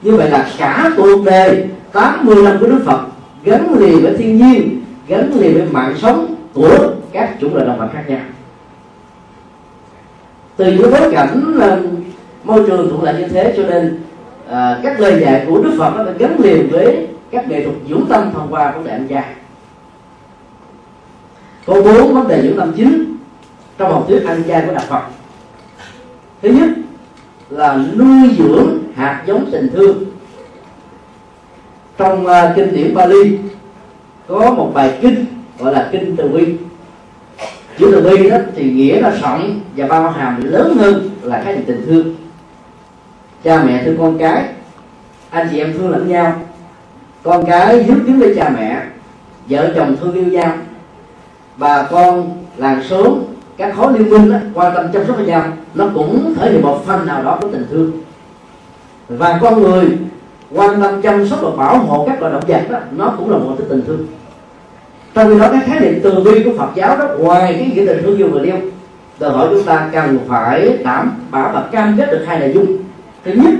Như 0.02 0.16
vậy 0.16 0.30
là 0.30 0.50
cả 0.58 0.92
cuộc 0.98 1.24
đời 1.26 1.68
80 1.92 2.36
năm 2.44 2.58
của 2.60 2.68
Đức 2.68 2.82
Phật 2.86 3.00
gắn 3.44 3.74
liền 3.80 4.02
với 4.02 4.18
thiên 4.18 4.38
nhiên 4.38 4.82
gắn 5.08 5.32
liền 5.40 5.54
với 5.54 5.68
mạng 5.72 5.96
sống 5.98 6.36
của 6.54 6.90
các 7.12 7.36
chủng 7.42 7.56
loại 7.56 7.68
động 7.68 7.80
vật 7.80 7.90
khác 7.94 8.04
nhau. 8.08 8.22
Từ 10.58 10.72
những 10.72 10.92
bối 10.92 11.12
cảnh 11.12 11.54
là 11.56 11.78
môi 12.44 12.64
trường 12.68 12.90
thuận 12.90 13.04
lợi 13.04 13.16
như 13.20 13.28
thế 13.28 13.54
cho 13.58 13.64
nên 13.64 14.00
à, 14.50 14.80
các 14.84 15.00
lời 15.00 15.22
dạy 15.22 15.46
của 15.48 15.62
Đức 15.64 15.76
Phật 15.80 15.94
nó 15.98 16.04
gắn 16.18 16.40
liền 16.40 16.70
với 16.72 17.08
các 17.32 17.48
nghệ 17.48 17.64
thuật 17.64 17.76
dưỡng 17.90 18.06
tâm 18.10 18.32
thông 18.34 18.48
qua 18.50 18.72
vấn 18.72 18.84
đề 18.84 18.92
ăn 18.92 19.08
chay 19.10 19.24
có 21.68 21.82
bốn 21.82 22.14
vấn 22.14 22.28
đề 22.28 22.42
dưỡng 22.42 22.58
tâm 22.58 22.74
chính 22.76 23.18
trong 23.78 23.92
học 23.92 24.06
thuyết 24.08 24.26
ăn 24.26 24.44
chay 24.48 24.64
của 24.66 24.74
đạo 24.74 24.84
Phật. 24.88 25.02
Thứ 26.42 26.50
nhất 26.50 26.70
là 27.50 27.80
nuôi 27.98 28.36
dưỡng 28.38 28.78
hạt 28.96 29.24
giống 29.28 29.50
tình 29.52 29.70
thương. 29.74 30.04
Trong 31.98 32.26
uh, 32.26 32.56
kinh 32.56 32.76
điển 32.76 32.94
Bali 32.94 33.38
có 34.28 34.52
một 34.52 34.72
bài 34.74 34.98
kinh 35.02 35.26
gọi 35.60 35.74
là 35.74 35.90
kinh 35.92 36.16
từ 36.16 36.28
bi. 36.28 36.56
Chữ 37.78 37.92
từ 37.92 38.10
bi 38.10 38.30
đó 38.30 38.38
thì 38.56 38.72
nghĩa 38.72 39.02
là 39.02 39.10
rộng 39.10 39.60
và 39.76 39.88
bao 39.88 40.10
hàm 40.10 40.44
lớn 40.44 40.78
hơn 40.78 41.10
là 41.22 41.42
cái 41.46 41.58
tình 41.68 41.86
thương. 41.86 42.16
Cha 43.44 43.64
mẹ 43.64 43.84
thương 43.86 43.98
con 43.98 44.18
cái 44.18 44.46
anh 45.30 45.48
chị 45.52 45.60
em 45.60 45.74
thương 45.74 45.90
lẫn 45.90 46.08
nhau 46.08 46.42
con 47.24 47.46
cái 47.46 47.84
hiếu 47.84 47.96
kính 48.06 48.20
với 48.20 48.36
cha 48.36 48.50
mẹ 48.50 48.82
vợ 49.50 49.74
chồng 49.76 49.96
thương 50.02 50.14
yêu 50.14 50.26
nhau 50.26 50.54
bà 51.58 51.88
con 51.92 52.30
làng 52.58 52.84
xóm 52.90 53.20
các 53.58 53.76
khối 53.76 53.94
liên 53.94 54.10
minh 54.10 54.32
đó, 54.32 54.38
quan 54.54 54.76
tâm 54.76 54.86
chăm 54.94 55.06
sóc 55.08 55.16
với 55.16 55.26
nhau 55.26 55.44
nó 55.74 55.90
cũng 55.94 56.34
thể 56.38 56.52
hiện 56.52 56.62
một 56.62 56.84
phần 56.86 57.06
nào 57.06 57.24
đó 57.24 57.38
của 57.42 57.48
tình 57.52 57.66
thương. 57.72 57.92
Và 59.08 59.40
con 59.42 59.62
người 59.62 59.98
quan 60.52 60.82
tâm 60.82 61.02
chăm 61.02 61.28
sóc 61.28 61.40
và 61.42 61.50
bảo 61.58 61.78
hộ 61.78 62.06
các 62.08 62.22
loài 62.22 62.34
động 62.34 62.44
vật 62.48 62.62
đó 62.70 62.80
nó 62.92 63.14
cũng 63.18 63.32
là 63.32 63.38
một 63.38 63.56
cái 63.58 63.68
tình 63.70 63.82
thương. 63.88 64.08
Trong 65.14 65.30
khi 65.30 65.40
đó 65.40 65.48
cái 65.52 65.62
khái 65.66 65.80
niệm 65.80 66.00
từ 66.04 66.24
bi 66.24 66.44
của 66.44 66.52
Phật 66.58 66.70
giáo 66.76 66.98
đó 66.98 67.08
ngoài 67.20 67.54
cái 67.54 67.72
nghĩa 67.76 67.86
tình 67.86 68.04
thương 68.04 68.18
yêu 68.18 68.30
người 68.30 68.46
yêu 68.46 68.58
đòi 69.20 69.32
hỏi 69.32 69.48
chúng 69.52 69.64
ta 69.64 69.90
cần 69.92 70.20
phải 70.28 70.78
đảm 70.84 71.12
bảo 71.32 71.52
và 71.54 71.64
cam 71.72 71.96
kết 71.98 72.12
được 72.12 72.24
hai 72.28 72.40
nội 72.40 72.52
dung. 72.54 72.78
Thứ 73.26 73.32
nhất 73.32 73.54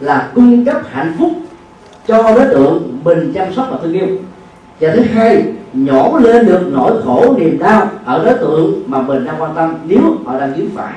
là 0.00 0.30
cung 0.34 0.64
cấp 0.64 0.82
hạnh 0.90 1.14
phúc 1.18 1.30
cho 2.06 2.22
đối 2.22 2.46
tượng 2.46 2.98
mình 3.04 3.32
chăm 3.34 3.54
sóc 3.54 3.68
và 3.70 3.78
thương 3.82 3.92
yêu. 3.92 4.06
Và 4.80 4.90
thứ 4.94 5.00
hai 5.00 5.44
nhổ 5.72 6.18
lên 6.22 6.46
được 6.46 6.70
nỗi 6.72 7.02
khổ 7.04 7.34
niềm 7.38 7.58
đau 7.58 7.88
ở 8.04 8.24
đối 8.24 8.34
tượng 8.34 8.82
mà 8.86 9.02
mình 9.02 9.24
đang 9.24 9.42
quan 9.42 9.54
tâm 9.54 9.74
nếu 9.86 10.00
họ 10.24 10.38
đang 10.40 10.54
dính 10.56 10.70
phải. 10.74 10.92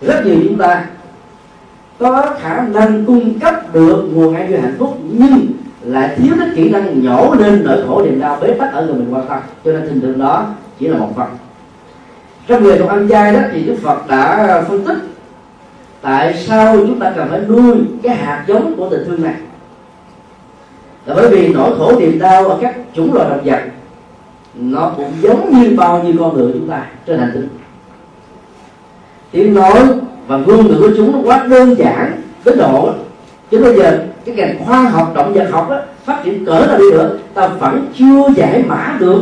Rất 0.00 0.26
nhiều 0.26 0.36
chúng 0.48 0.58
ta 0.58 0.86
có 1.98 2.34
khả 2.40 2.66
năng 2.72 3.04
cung 3.04 3.38
cấp 3.40 3.74
được 3.74 4.08
nguồn 4.12 4.34
an 4.34 4.50
vui 4.50 4.60
hạnh 4.60 4.76
phúc 4.78 4.98
nhưng 5.12 5.46
lại 5.82 6.16
thiếu 6.16 6.34
cái 6.38 6.48
kỹ 6.56 6.70
năng 6.70 7.02
nhổ 7.02 7.34
lên 7.38 7.62
nỗi 7.64 7.84
khổ 7.88 8.02
niềm 8.04 8.20
đau 8.20 8.38
bế 8.40 8.54
tắc 8.54 8.72
ở 8.72 8.86
người 8.86 8.94
mình 8.94 9.14
quan 9.14 9.26
tâm. 9.28 9.38
Cho 9.64 9.72
nên 9.72 9.82
tình 9.88 10.00
thương 10.00 10.18
đó 10.18 10.46
chỉ 10.78 10.88
là 10.88 10.98
một 10.98 11.08
phần. 11.16 11.28
Trong 12.48 12.62
người 12.62 12.78
thuộc 12.78 12.88
ăn 12.88 13.08
chay 13.08 13.34
đó 13.34 13.40
thì 13.52 13.62
đức 13.62 13.76
phật 13.82 14.08
đã 14.08 14.62
phân 14.68 14.84
tích 14.84 14.98
tại 16.02 16.34
sao 16.46 16.76
chúng 16.76 17.00
ta 17.00 17.12
cần 17.16 17.28
phải 17.30 17.40
nuôi 17.48 17.76
cái 18.02 18.16
hạt 18.16 18.44
giống 18.46 18.76
của 18.76 18.88
tình 18.88 19.04
thương 19.06 19.22
này 19.22 19.34
là 21.06 21.14
bởi 21.14 21.28
vì 21.28 21.48
nỗi 21.48 21.78
khổ 21.78 21.92
niềm 21.98 22.18
đau 22.18 22.48
ở 22.48 22.58
các 22.60 22.74
chủng 22.94 23.14
loài 23.14 23.30
động 23.30 23.44
vật 23.44 23.60
nó 24.54 24.92
cũng 24.96 25.12
giống 25.20 25.52
như 25.52 25.76
bao 25.76 26.02
nhiêu 26.02 26.12
con 26.18 26.36
người 26.36 26.52
chúng 26.52 26.68
ta 26.68 26.86
trên 27.06 27.18
hành 27.18 27.30
tinh 27.34 27.48
tiếng 29.30 29.54
nói 29.54 29.88
và 30.26 30.36
ngôn 30.36 30.68
ngữ 30.68 30.76
của 30.80 30.90
chúng 30.96 31.12
nó 31.12 31.18
quá 31.24 31.46
đơn 31.48 31.74
giản 31.78 32.22
đến 32.44 32.58
độ 32.58 32.90
chứ 33.50 33.60
bây 33.64 33.76
giờ 33.76 33.98
cái 34.24 34.34
ngành 34.34 34.64
khoa 34.64 34.82
học 34.82 35.12
động 35.14 35.32
vật 35.34 35.48
học 35.50 35.70
đó, 35.70 35.80
phát 36.04 36.20
triển 36.24 36.44
cỡ 36.44 36.66
nào 36.66 36.78
đi 36.78 36.90
nữa 36.90 37.18
ta 37.34 37.46
vẫn 37.46 37.86
chưa 37.98 38.28
giải 38.36 38.62
mã 38.66 38.96
được 39.00 39.20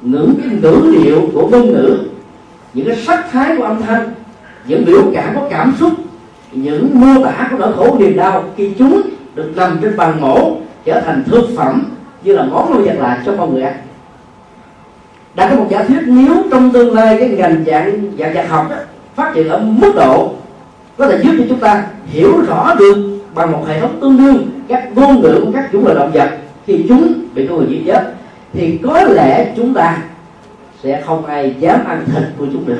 những 0.00 0.34
cái 0.42 0.58
ngữ 0.62 0.92
liệu 0.92 1.30
của 1.34 1.48
ngôn 1.48 1.72
ngữ 1.72 1.98
những 2.74 2.86
cái 2.86 2.96
sắc 2.96 3.30
thái 3.30 3.56
của 3.56 3.64
âm 3.64 3.82
thanh 3.82 4.10
những 4.66 4.84
biểu 4.84 5.02
cảm 5.14 5.34
của 5.34 5.48
cảm 5.50 5.74
xúc 5.80 5.92
những 6.52 6.88
mô 6.92 7.24
tả 7.24 7.48
của 7.50 7.58
nỗi 7.58 7.72
khổ 7.76 7.96
niềm 7.98 8.16
đau 8.16 8.44
khi 8.56 8.70
chúng 8.78 9.00
được 9.34 9.52
nằm 9.56 9.78
trên 9.82 9.96
bàn 9.96 10.20
mổ 10.20 10.56
trở 10.84 11.00
thành 11.00 11.24
thực 11.26 11.44
phẩm 11.56 11.84
như 12.22 12.36
là 12.36 12.44
món 12.44 12.72
nuôi 12.72 12.86
vật 12.86 12.96
lại 12.98 13.18
cho 13.26 13.34
con 13.38 13.54
người 13.54 13.62
ăn. 13.62 13.74
Đã 15.34 15.48
có 15.50 15.56
một 15.56 15.66
giả 15.70 15.82
thuyết 15.82 16.00
nếu 16.06 16.36
trong 16.50 16.70
tương 16.72 16.94
lai 16.94 17.16
cái 17.20 17.28
ngành 17.28 17.64
dạng 17.66 18.12
dạng 18.18 18.34
vật 18.34 18.46
học 18.48 18.66
đó, 18.70 18.76
phát 19.14 19.32
triển 19.34 19.48
ở 19.48 19.58
mức 19.58 19.92
độ 19.96 20.32
có 20.96 21.08
thể 21.08 21.18
giúp 21.22 21.32
cho 21.38 21.44
chúng 21.48 21.60
ta 21.60 21.86
hiểu 22.06 22.40
rõ 22.46 22.74
được 22.74 23.18
bằng 23.34 23.52
một 23.52 23.64
hệ 23.68 23.80
thống 23.80 23.98
tương 24.00 24.18
đương 24.18 24.50
các 24.68 24.88
ngôn 24.94 25.20
ngữ 25.20 25.40
của 25.44 25.52
các 25.54 25.68
chủng 25.72 25.84
loài 25.84 25.96
động 25.96 26.10
vật 26.12 26.30
khi 26.66 26.84
chúng 26.88 27.14
bị 27.34 27.46
con 27.46 27.58
người 27.58 27.66
giết 27.70 27.82
chết 27.86 28.12
thì 28.52 28.78
có 28.82 29.02
lẽ 29.02 29.52
chúng 29.56 29.74
ta 29.74 29.98
sẽ 30.82 31.02
không 31.06 31.26
ai 31.26 31.54
dám 31.58 31.84
ăn 31.86 32.04
thịt 32.06 32.24
của 32.38 32.46
chúng 32.52 32.66
nữa. 32.66 32.74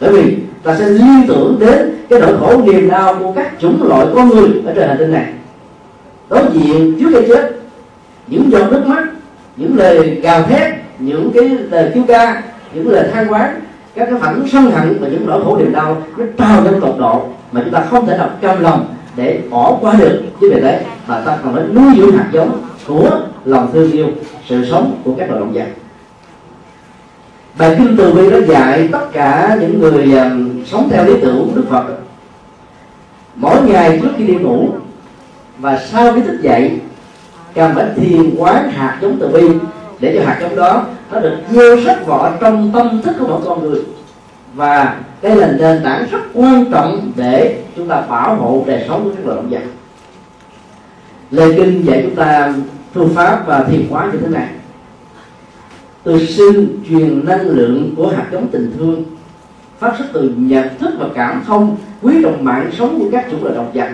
Bởi 0.00 0.12
vì 0.12 0.36
ta 0.62 0.76
sẽ 0.78 0.88
liên 0.88 1.24
tưởng 1.28 1.56
đến 1.60 2.04
cái 2.08 2.20
nỗi 2.20 2.38
khổ 2.40 2.62
niềm 2.62 2.88
đau 2.88 3.14
của 3.14 3.32
các 3.32 3.52
chủng 3.60 3.88
loại 3.88 4.06
con 4.14 4.28
người 4.28 4.48
ở 4.66 4.72
trên 4.74 4.88
hành 4.88 4.98
tinh 4.98 5.12
này 5.12 5.32
đối 6.28 6.44
diện 6.52 6.96
trước 7.00 7.08
khi 7.12 7.28
chết 7.28 7.60
những 8.26 8.50
giọt 8.50 8.68
nước 8.70 8.82
mắt 8.86 9.04
những 9.56 9.76
lời 9.76 10.20
gào 10.22 10.42
thét 10.42 10.74
những 10.98 11.30
cái 11.34 11.48
lời 11.48 11.90
kêu 11.94 12.04
ca 12.08 12.42
những 12.74 12.88
lời 12.88 13.08
than 13.12 13.32
quán 13.32 13.60
các 13.94 14.08
cái 14.10 14.20
phản 14.20 14.46
sân 14.52 14.70
hận 14.70 14.98
và 15.00 15.08
những 15.08 15.26
nỗi 15.26 15.44
khổ 15.44 15.56
niềm 15.58 15.72
đau 15.72 16.02
nó 16.16 16.24
trào 16.38 16.64
lên 16.64 16.80
tột 16.80 16.94
độ 16.98 17.28
mà 17.52 17.60
chúng 17.64 17.72
ta 17.72 17.84
không 17.90 18.06
thể 18.06 18.16
nào 18.16 18.30
cam 18.40 18.62
lòng 18.62 18.86
để 19.16 19.40
bỏ 19.50 19.78
qua 19.80 19.94
được 19.98 20.22
chứ 20.40 20.50
về 20.54 20.60
đấy. 20.60 20.84
Mà 21.06 21.20
ta 21.20 21.38
còn 21.42 21.54
phải 21.54 21.64
nuôi 21.72 21.94
dưỡng 21.96 22.16
hạt 22.16 22.28
giống 22.32 22.62
của 22.86 23.20
lòng 23.44 23.70
thương 23.72 23.92
yêu 23.92 24.06
sự 24.48 24.64
sống 24.70 25.00
của 25.04 25.14
các 25.18 25.28
loài 25.28 25.40
động 25.40 25.52
vật. 25.52 25.66
Bài 27.58 27.74
kinh 27.78 27.96
từ 27.98 28.12
bi 28.12 28.30
đã 28.30 28.38
dạy 28.38 28.88
tất 28.92 29.06
cả 29.12 29.56
những 29.60 29.80
người 29.80 30.12
um, 30.12 30.64
sống 30.64 30.88
theo 30.90 31.04
lý 31.04 31.12
tưởng 31.22 31.48
của 31.48 31.56
đức 31.56 31.66
phật. 31.70 31.84
Mỗi 33.34 33.62
ngày 33.62 33.98
trước 34.02 34.10
khi 34.16 34.26
đi 34.26 34.34
ngủ 34.34 34.68
và 35.58 35.78
sau 35.78 36.12
khi 36.12 36.20
thức 36.20 36.38
dậy 36.42 36.80
cần 37.54 37.74
phải 37.74 37.86
thiền 37.96 38.34
quán 38.36 38.70
hạt 38.70 38.98
giống 39.02 39.16
từ 39.20 39.28
bi 39.28 39.48
để 40.00 40.16
cho 40.16 40.26
hạt 40.26 40.38
giống 40.40 40.56
đó 40.56 40.86
nó 41.12 41.20
được 41.20 41.36
gieo 41.50 41.76
sắc 41.84 42.06
vỏ 42.06 42.32
trong 42.40 42.70
tâm 42.74 43.02
thức 43.02 43.16
của 43.18 43.26
mỗi 43.26 43.40
con 43.44 43.62
người. 43.62 43.82
Và 44.54 44.96
đây 45.22 45.36
là 45.36 45.52
nền 45.52 45.82
tảng 45.84 46.06
rất 46.10 46.18
quan 46.34 46.64
trọng 46.72 47.12
để 47.16 47.62
chúng 47.76 47.88
ta 47.88 48.00
bảo 48.00 48.36
hộ 48.36 48.64
đời 48.66 48.84
sống 48.88 49.04
của 49.04 49.10
các 49.10 49.26
loài 49.26 49.36
động 49.36 49.50
vật. 49.50 49.62
Lời 51.30 51.54
kinh 51.56 51.84
dạy 51.86 52.02
chúng 52.02 52.14
ta 52.14 52.54
phương 52.94 53.14
pháp 53.14 53.46
và 53.46 53.64
thiền 53.64 53.86
quán 53.90 54.10
như 54.12 54.18
thế 54.18 54.28
này. 54.28 54.48
Từ 56.02 56.26
sinh 56.26 56.82
truyền 56.88 57.24
năng 57.24 57.40
lượng 57.40 57.94
của 57.96 58.08
hạt 58.16 58.26
giống 58.32 58.48
tình 58.48 58.72
thương 58.78 59.04
phát 59.78 59.94
xuất 59.98 60.06
từ 60.12 60.32
nhận 60.36 60.78
thức 60.78 60.90
và 60.98 61.06
cảm 61.14 61.42
thông, 61.46 61.76
quý 62.02 62.14
trọng 62.22 62.44
mạng 62.44 62.70
sống 62.78 62.98
của 62.98 63.06
các 63.12 63.26
chủng 63.30 63.44
loài 63.44 63.54
động 63.54 63.70
vật 63.74 63.88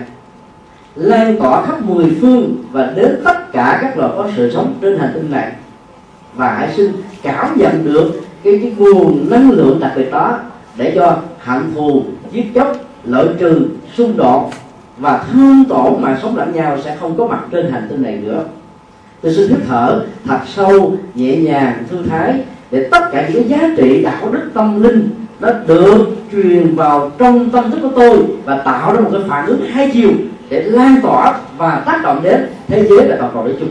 lan 0.95 1.37
tỏa 1.37 1.65
khắp 1.65 1.85
mười 1.85 2.17
phương 2.21 2.55
và 2.71 2.93
đến 2.95 3.21
tất 3.23 3.51
cả 3.53 3.79
các 3.81 3.97
loài 3.97 4.11
có 4.17 4.27
sự 4.37 4.51
sống 4.53 4.73
trên 4.81 4.97
hành 4.97 5.11
tinh 5.13 5.31
này. 5.31 5.51
Và 6.35 6.53
hãy 6.53 6.73
xin 6.77 6.91
cảm 7.23 7.57
nhận 7.57 7.85
được 7.85 8.21
cái, 8.43 8.59
cái 8.61 8.73
nguồn 8.77 9.29
năng 9.29 9.51
lượng 9.51 9.79
đặc 9.79 9.91
biệt 9.95 10.11
đó 10.11 10.39
để 10.77 10.91
cho 10.95 11.17
hận 11.39 11.61
thù 11.75 12.03
giết 12.31 12.45
chóc 12.55 12.77
lợi 13.03 13.27
trừ 13.39 13.67
xung 13.97 14.17
đột 14.17 14.49
và 14.97 15.25
thương 15.33 15.63
tổn 15.69 16.01
mà 16.01 16.19
sống 16.21 16.37
lẫn 16.37 16.53
nhau 16.53 16.77
sẽ 16.83 16.97
không 16.99 17.17
có 17.17 17.27
mặt 17.27 17.39
trên 17.51 17.71
hành 17.71 17.87
tinh 17.89 18.03
này 18.03 18.17
nữa. 18.17 18.43
Tôi 19.21 19.33
xin 19.33 19.49
hít 19.49 19.59
thở 19.67 20.05
thật 20.25 20.39
sâu 20.55 20.97
nhẹ 21.15 21.37
nhàng 21.37 21.83
thư 21.89 21.97
thái 22.09 22.43
để 22.71 22.87
tất 22.91 23.11
cả 23.11 23.29
những 23.33 23.49
giá 23.49 23.69
trị 23.77 24.03
đạo 24.03 24.29
đức 24.31 24.49
tâm 24.53 24.83
linh 24.83 25.09
nó 25.39 25.49
được 25.67 26.07
truyền 26.31 26.75
vào 26.75 27.11
trong 27.17 27.49
tâm 27.49 27.71
thức 27.71 27.79
của 27.81 27.91
tôi 27.95 28.17
và 28.45 28.57
tạo 28.57 28.93
ra 28.93 28.99
một 28.99 29.09
cái 29.11 29.21
phản 29.27 29.45
ứng 29.45 29.61
hai 29.61 29.89
chiều 29.93 30.11
để 30.49 30.61
lan 30.61 30.95
tỏa 31.01 31.39
và 31.57 31.83
tác 31.85 32.03
động 32.03 32.23
đến 32.23 32.47
thế 32.67 32.87
giới 32.89 33.07
và 33.07 33.15
toàn 33.19 33.31
cầu 33.33 33.43
nói 33.43 33.53
chung. 33.59 33.69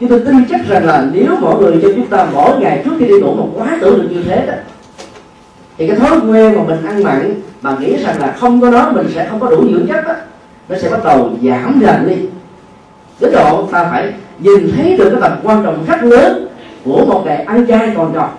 Nhưng 0.00 0.10
tôi 0.10 0.20
tin 0.20 0.44
chắc 0.50 0.60
rằng 0.68 0.86
là 0.86 1.06
nếu 1.12 1.36
mọi 1.40 1.60
người 1.60 1.78
cho 1.82 1.88
chúng 1.96 2.06
ta 2.06 2.26
mỗi 2.32 2.58
ngày 2.60 2.82
trước 2.84 2.90
khi 2.98 3.06
đi 3.06 3.20
ngủ 3.20 3.34
một 3.34 3.48
quá 3.56 3.78
tưởng 3.80 4.02
được 4.02 4.08
như 4.10 4.22
thế 4.22 4.46
đó, 4.46 4.54
thì 5.78 5.86
cái 5.88 5.96
thói 5.96 6.18
quen 6.28 6.54
mà 6.56 6.62
mình 6.66 6.86
ăn 6.86 7.02
mặn 7.02 7.34
mà 7.62 7.76
nghĩ 7.80 7.96
rằng 7.96 8.20
là 8.20 8.36
không 8.40 8.60
có 8.60 8.70
đó, 8.70 8.92
mình 8.94 9.06
sẽ 9.14 9.26
không 9.30 9.40
có 9.40 9.50
đủ 9.50 9.64
dưỡng 9.70 9.86
chất 9.86 10.06
đó, 10.06 10.14
nó 10.68 10.78
sẽ 10.78 10.90
bắt 10.90 11.04
đầu 11.04 11.30
giảm 11.42 11.80
dần 11.80 12.08
đi. 12.08 12.16
Đến 13.20 13.32
độ 13.32 13.68
ta 13.72 13.88
phải 13.90 14.12
nhìn 14.38 14.72
thấy 14.76 14.96
được 14.96 15.10
cái 15.10 15.20
tầm 15.20 15.38
quan 15.42 15.64
trọng 15.64 15.84
rất 15.86 16.02
lớn 16.02 16.48
của 16.84 17.04
một 17.06 17.22
ngày 17.26 17.36
ăn 17.36 17.66
chay 17.66 17.92
còn 17.96 18.12
tròn 18.14 18.30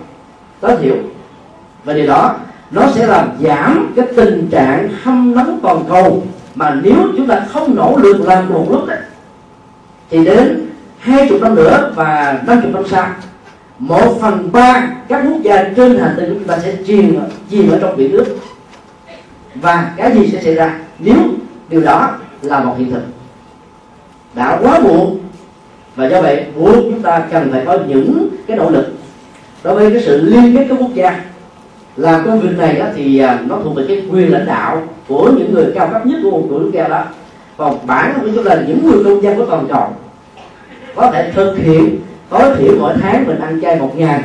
tối 0.60 0.76
thiểu 0.82 0.96
và 1.84 1.92
điều 1.92 2.06
đó, 2.06 2.34
nó 2.70 2.82
sẽ 2.94 3.06
làm 3.06 3.28
giảm 3.40 3.92
cái 3.96 4.06
tình 4.16 4.48
trạng 4.50 4.88
hâm 5.02 5.34
nóng 5.34 5.58
toàn 5.62 5.84
cầu 5.88 6.22
mà 6.54 6.80
nếu 6.82 6.96
chúng 7.16 7.26
ta 7.26 7.46
không 7.48 7.76
nỗ 7.76 7.96
lực 7.96 8.20
làm 8.20 8.48
một 8.48 8.66
lúc 8.70 8.86
đấy, 8.86 8.98
thì 10.10 10.24
đến 10.24 10.66
hai 10.98 11.28
chục 11.28 11.40
năm 11.42 11.54
nữa 11.54 11.92
và 11.94 12.42
năm 12.46 12.60
chục 12.62 12.70
năm 12.74 12.82
sau 12.90 13.08
một 13.78 14.18
phần 14.20 14.52
ba 14.52 14.88
các 15.08 15.24
quốc 15.28 15.42
gia 15.42 15.64
trên 15.76 15.98
hành 15.98 16.14
tinh 16.16 16.34
chúng 16.34 16.44
ta 16.44 16.58
sẽ 16.58 16.76
chìm 16.86 17.20
chìm 17.50 17.70
ở 17.70 17.78
trong 17.80 17.96
biển 17.96 18.12
nước. 18.12 18.36
Và 19.54 19.92
cái 19.96 20.12
gì 20.14 20.28
sẽ 20.32 20.42
xảy 20.42 20.54
ra? 20.54 20.80
Nếu 20.98 21.16
điều 21.68 21.80
đó 21.80 22.18
là 22.42 22.64
một 22.64 22.74
hiện 22.78 22.90
thực. 22.90 23.02
Đã 24.34 24.58
quá 24.62 24.78
muộn 24.78 25.18
và 25.96 26.08
do 26.08 26.22
vậy 26.22 26.44
buộc 26.56 26.74
chúng 26.74 27.02
ta 27.02 27.22
cần 27.30 27.52
phải 27.52 27.62
có 27.66 27.78
những 27.88 28.28
cái 28.46 28.56
nỗ 28.56 28.70
lực 28.70 28.86
đối 29.62 29.74
với 29.74 29.90
cái 29.90 30.02
sự 30.02 30.20
liên 30.20 30.56
kết 30.56 30.66
các 30.68 30.76
quốc 30.80 30.94
gia 30.94 31.20
làm 31.96 32.24
công 32.24 32.40
việc 32.40 32.58
này 32.58 32.74
đó 32.78 32.86
thì 32.96 33.18
à, 33.18 33.38
nó 33.46 33.58
thuộc 33.64 33.76
về 33.76 33.84
cái 33.88 34.02
quyền 34.10 34.32
lãnh 34.32 34.46
đạo 34.46 34.82
của 35.08 35.30
những 35.36 35.54
người 35.54 35.72
cao 35.74 35.88
cấp 35.92 36.06
nhất 36.06 36.20
của 36.22 36.30
một 36.30 36.46
quốc 36.50 36.72
gia 36.72 36.88
đó. 36.88 37.04
Còn 37.56 37.86
bản 37.86 38.14
của 38.14 38.28
chúng 38.34 38.44
ta 38.44 38.54
là 38.54 38.62
những 38.68 38.86
người 38.86 39.04
công 39.04 39.22
dân 39.22 39.36
của 39.36 39.46
toàn 39.46 39.66
cầu 39.68 39.88
có 40.94 41.10
thể 41.10 41.32
thực 41.34 41.56
hiện, 41.56 41.98
tối 42.28 42.56
thiểu 42.58 42.72
mỗi 42.80 42.94
tháng 43.00 43.26
mình 43.26 43.40
ăn 43.40 43.60
chay 43.60 43.80
một 43.80 43.92
ngày, 43.96 44.22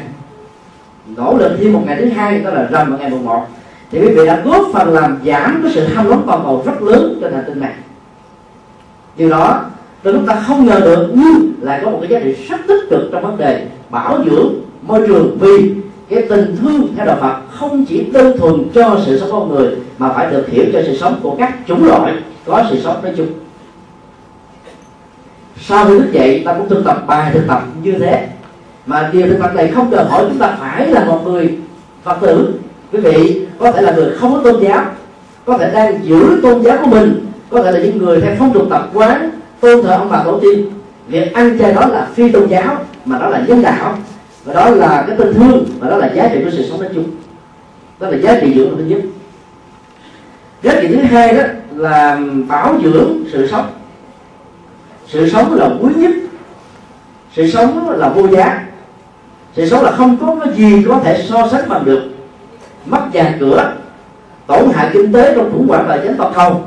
nỗ 1.18 1.38
lực 1.38 1.58
thêm 1.60 1.74
một 1.74 1.84
ngày 1.86 1.96
thứ 2.00 2.06
hai, 2.10 2.40
đó 2.40 2.50
là 2.50 2.68
rằm 2.72 2.90
vào 2.90 3.00
ngày 3.00 3.10
mùng 3.10 3.26
một. 3.26 3.46
Thì 3.92 4.00
quý 4.00 4.08
vị 4.08 4.26
đã 4.26 4.42
góp 4.46 4.64
phần 4.74 4.94
làm 4.94 5.20
giảm 5.26 5.60
cái 5.64 5.72
sự 5.76 5.88
ham 5.88 6.10
lắm 6.10 6.22
toàn 6.28 6.42
cầu 6.44 6.64
rất 6.66 6.82
lớn 6.82 7.18
trên 7.22 7.34
hành 7.34 7.44
tinh 7.48 7.60
này 7.60 7.74
điều 9.20 9.30
đó 9.30 9.66
từ 10.04 10.14
chúng 10.14 10.26
ta 10.26 10.44
không 10.48 10.66
ngờ 10.66 10.80
được, 10.80 11.12
nhưng 11.14 11.54
lại 11.62 11.82
có 11.84 11.92
một 11.92 11.98
cái 12.02 12.10
giá 12.10 12.20
trị 12.20 12.46
rất 12.50 12.58
tích 12.68 12.84
cực 12.90 13.10
trong 13.12 13.24
vấn 13.24 13.38
đề 13.38 13.68
bảo 13.90 14.24
dưỡng 14.26 14.54
môi 14.82 15.08
trường 15.08 15.38
vì 15.40 15.76
cái 16.10 16.22
tình 16.30 16.56
thương 16.62 16.88
theo 16.96 17.06
đạo 17.06 17.18
Phật 17.22 17.36
không 17.52 17.86
chỉ 17.86 18.06
đơn 18.14 18.38
thuần 18.38 18.70
cho 18.74 19.00
sự 19.06 19.20
sống 19.20 19.32
con 19.32 19.50
người, 19.50 19.76
mà 19.98 20.10
phải 20.10 20.32
được 20.32 20.50
hiểu 20.50 20.66
cho 20.74 20.80
sự 20.86 20.98
sống 20.98 21.20
của 21.24 21.36
các 21.40 21.54
chủng 21.68 21.86
loại 21.86 22.14
có 22.46 22.64
sự 22.70 22.80
sống 22.84 23.04
nói 23.04 23.14
chung. 23.18 23.28
Sau 25.62 25.86
khi 25.86 26.00
thức 26.00 26.12
dậy, 26.12 26.44
ta 26.46 26.54
cũng 26.54 26.70
thực 26.70 26.86
tập 26.86 27.04
bài 27.08 27.32
thực 27.34 27.48
tập 27.48 27.64
như 27.84 27.92
thế. 27.92 28.28
Mà 28.86 29.10
điều 29.14 29.28
thực 29.28 29.40
tập 29.40 29.52
này 29.56 29.68
không 29.68 29.92
đòi 29.92 30.06
hỏi 30.06 30.26
chúng 30.30 30.40
ta 30.40 30.58
phải 30.60 30.88
là 30.88 31.06
một 31.06 31.22
người 31.26 31.58
phật 32.04 32.18
tử. 32.22 32.54
Quý 32.92 33.00
vị, 33.00 33.46
có 33.60 33.72
thể 33.72 33.82
là 33.82 33.92
người 33.92 34.12
không 34.18 34.34
có 34.34 34.52
tôn 34.52 34.64
giáo, 34.64 34.86
có 35.46 35.58
thể 35.58 35.72
đang 35.74 36.06
giữ 36.06 36.40
tôn 36.44 36.62
giáo 36.62 36.78
của 36.82 36.90
mình, 36.90 37.26
có 37.50 37.64
thể 37.64 37.72
là 37.72 37.80
những 37.80 37.98
người 37.98 38.22
theo 38.22 38.36
phong 38.40 38.54
tục 38.54 38.68
tập 38.70 38.90
quán, 38.94 39.30
tôn 39.60 39.84
thờ 39.84 39.96
ông 39.98 40.10
bà 40.12 40.24
tổ 40.24 40.40
tiên. 40.40 40.72
Việc 41.08 41.34
ăn 41.34 41.60
chay 41.60 41.74
đó 41.74 41.86
là 41.86 42.08
phi 42.14 42.32
tôn 42.32 42.48
giáo, 42.48 42.78
mà 43.06 43.20
đó 43.20 43.30
là 43.30 43.44
nhân 43.48 43.62
đạo 43.62 43.98
và 44.44 44.54
đó 44.54 44.70
là 44.70 45.04
cái 45.08 45.18
tình 45.18 45.34
thương, 45.34 45.66
và 45.80 45.90
đó 45.90 45.98
là 45.98 46.12
giá 46.16 46.30
trị 46.34 46.42
của 46.44 46.52
sự 46.52 46.66
sống 46.70 46.82
nói 46.82 46.90
chung 46.96 47.06
đó 48.00 48.10
là 48.10 48.18
giá 48.18 48.40
trị 48.42 48.54
dưỡng 48.56 48.78
thứ 48.78 48.84
nhất 48.84 49.02
giá 50.64 50.82
trị 50.82 50.88
thứ 50.88 50.96
hai 50.96 51.34
đó 51.34 51.44
là 51.76 52.20
bảo 52.48 52.76
dưỡng 52.84 53.24
sự 53.32 53.48
sống. 53.48 53.66
Sự 55.08 55.30
sống 55.30 55.54
là 55.54 55.70
quý 55.82 55.90
nhất. 55.96 56.12
Sự 57.36 57.48
sống 57.48 57.90
là 57.90 58.10
vô 58.10 58.28
giá. 58.28 58.66
Sự 59.56 59.70
sống 59.70 59.84
là 59.84 59.92
không 59.92 60.18
có 60.18 60.36
cái 60.46 60.54
gì 60.54 60.84
có 60.88 61.00
thể 61.04 61.26
so 61.30 61.48
sánh 61.52 61.70
bằng 61.70 61.86
được. 61.86 62.02
Mất 62.86 63.02
nhà 63.14 63.36
cửa, 63.40 63.74
tổn 64.48 64.70
hại 64.74 64.90
kinh 64.94 65.14
tế 65.14 65.34
trong 65.36 65.52
khủng 65.52 65.68
hoảng 65.68 65.86
tài 65.88 66.00
chính 66.04 66.18
toàn 66.18 66.34
cầu 66.36 66.66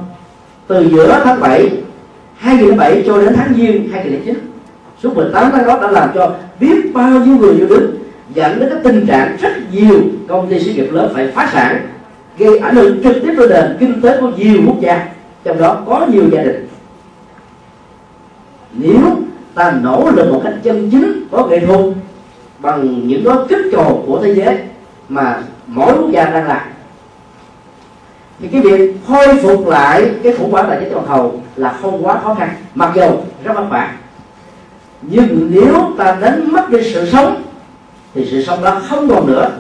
từ 0.66 0.88
giữa 0.88 1.20
tháng 1.24 1.40
7 1.40 1.70
2007 2.36 3.02
cho 3.06 3.20
đến 3.20 3.34
tháng 3.36 3.54
Giêng 3.56 3.88
2009 3.92 4.51
số 5.02 5.10
18 5.14 5.50
tháng 5.52 5.66
đó 5.66 5.78
đã 5.82 5.90
làm 5.90 6.10
cho 6.14 6.34
biết 6.60 6.94
bao 6.94 7.10
nhiêu 7.10 7.36
người 7.36 7.54
yêu 7.54 7.66
đứng 7.66 7.96
dẫn 8.34 8.60
đến 8.60 8.68
cái 8.70 8.78
tình 8.84 9.06
trạng 9.06 9.36
rất 9.40 9.52
nhiều 9.72 10.00
công 10.28 10.50
ty 10.50 10.60
sự 10.60 10.72
nghiệp 10.72 10.88
lớn 10.92 11.12
phải 11.14 11.28
phá 11.28 11.50
sản, 11.52 11.88
gây 12.38 12.58
ảnh 12.58 12.74
hưởng 12.74 13.02
trực 13.02 13.14
tiếp 13.22 13.34
đến 13.38 13.50
nền 13.50 13.76
kinh 13.80 14.00
tế 14.00 14.20
của 14.20 14.30
nhiều 14.36 14.60
quốc 14.66 14.80
gia, 14.80 15.08
trong 15.44 15.58
đó 15.58 15.82
có 15.86 16.06
nhiều 16.10 16.24
gia 16.32 16.42
đình. 16.42 16.68
Nếu 18.72 19.00
ta 19.54 19.74
nỗ 19.82 20.10
lực 20.16 20.32
một 20.32 20.40
cách 20.44 20.54
chân 20.62 20.90
chính, 20.90 21.24
có 21.30 21.46
nghệ 21.46 21.60
thuật, 21.66 21.80
bằng 22.58 23.08
những 23.08 23.24
đó 23.24 23.46
kích 23.48 23.66
cầu 23.72 24.04
của 24.06 24.20
thế 24.22 24.34
giới 24.34 24.58
mà 25.08 25.42
mỗi 25.66 25.92
quốc 25.98 26.10
gia 26.10 26.24
đang 26.24 26.48
làm, 26.48 26.60
thì 28.40 28.48
cái 28.48 28.60
việc 28.60 28.96
khôi 29.06 29.26
phục 29.42 29.66
lại 29.66 30.10
cái 30.22 30.34
khủng 30.38 30.52
hoảng 30.52 30.66
tài 30.68 30.80
chính 30.80 30.92
toàn 30.92 31.06
cầu 31.08 31.40
là 31.56 31.78
không 31.82 32.06
quá 32.06 32.20
khó 32.22 32.34
khăn, 32.34 32.48
mặc 32.74 32.92
dù 32.94 33.10
rất 33.44 33.52
vất 33.54 33.64
vả 33.70 33.92
nhưng 35.02 35.50
nếu 35.50 35.92
ta 35.98 36.16
đánh 36.20 36.52
mất 36.52 36.70
đi 36.70 36.78
sự 36.94 37.10
sống, 37.10 37.42
thì 38.14 38.28
sự 38.30 38.42
sống 38.42 38.64
đó 38.64 38.80
không 38.88 39.08
còn 39.08 39.26
nữa. 39.26 39.50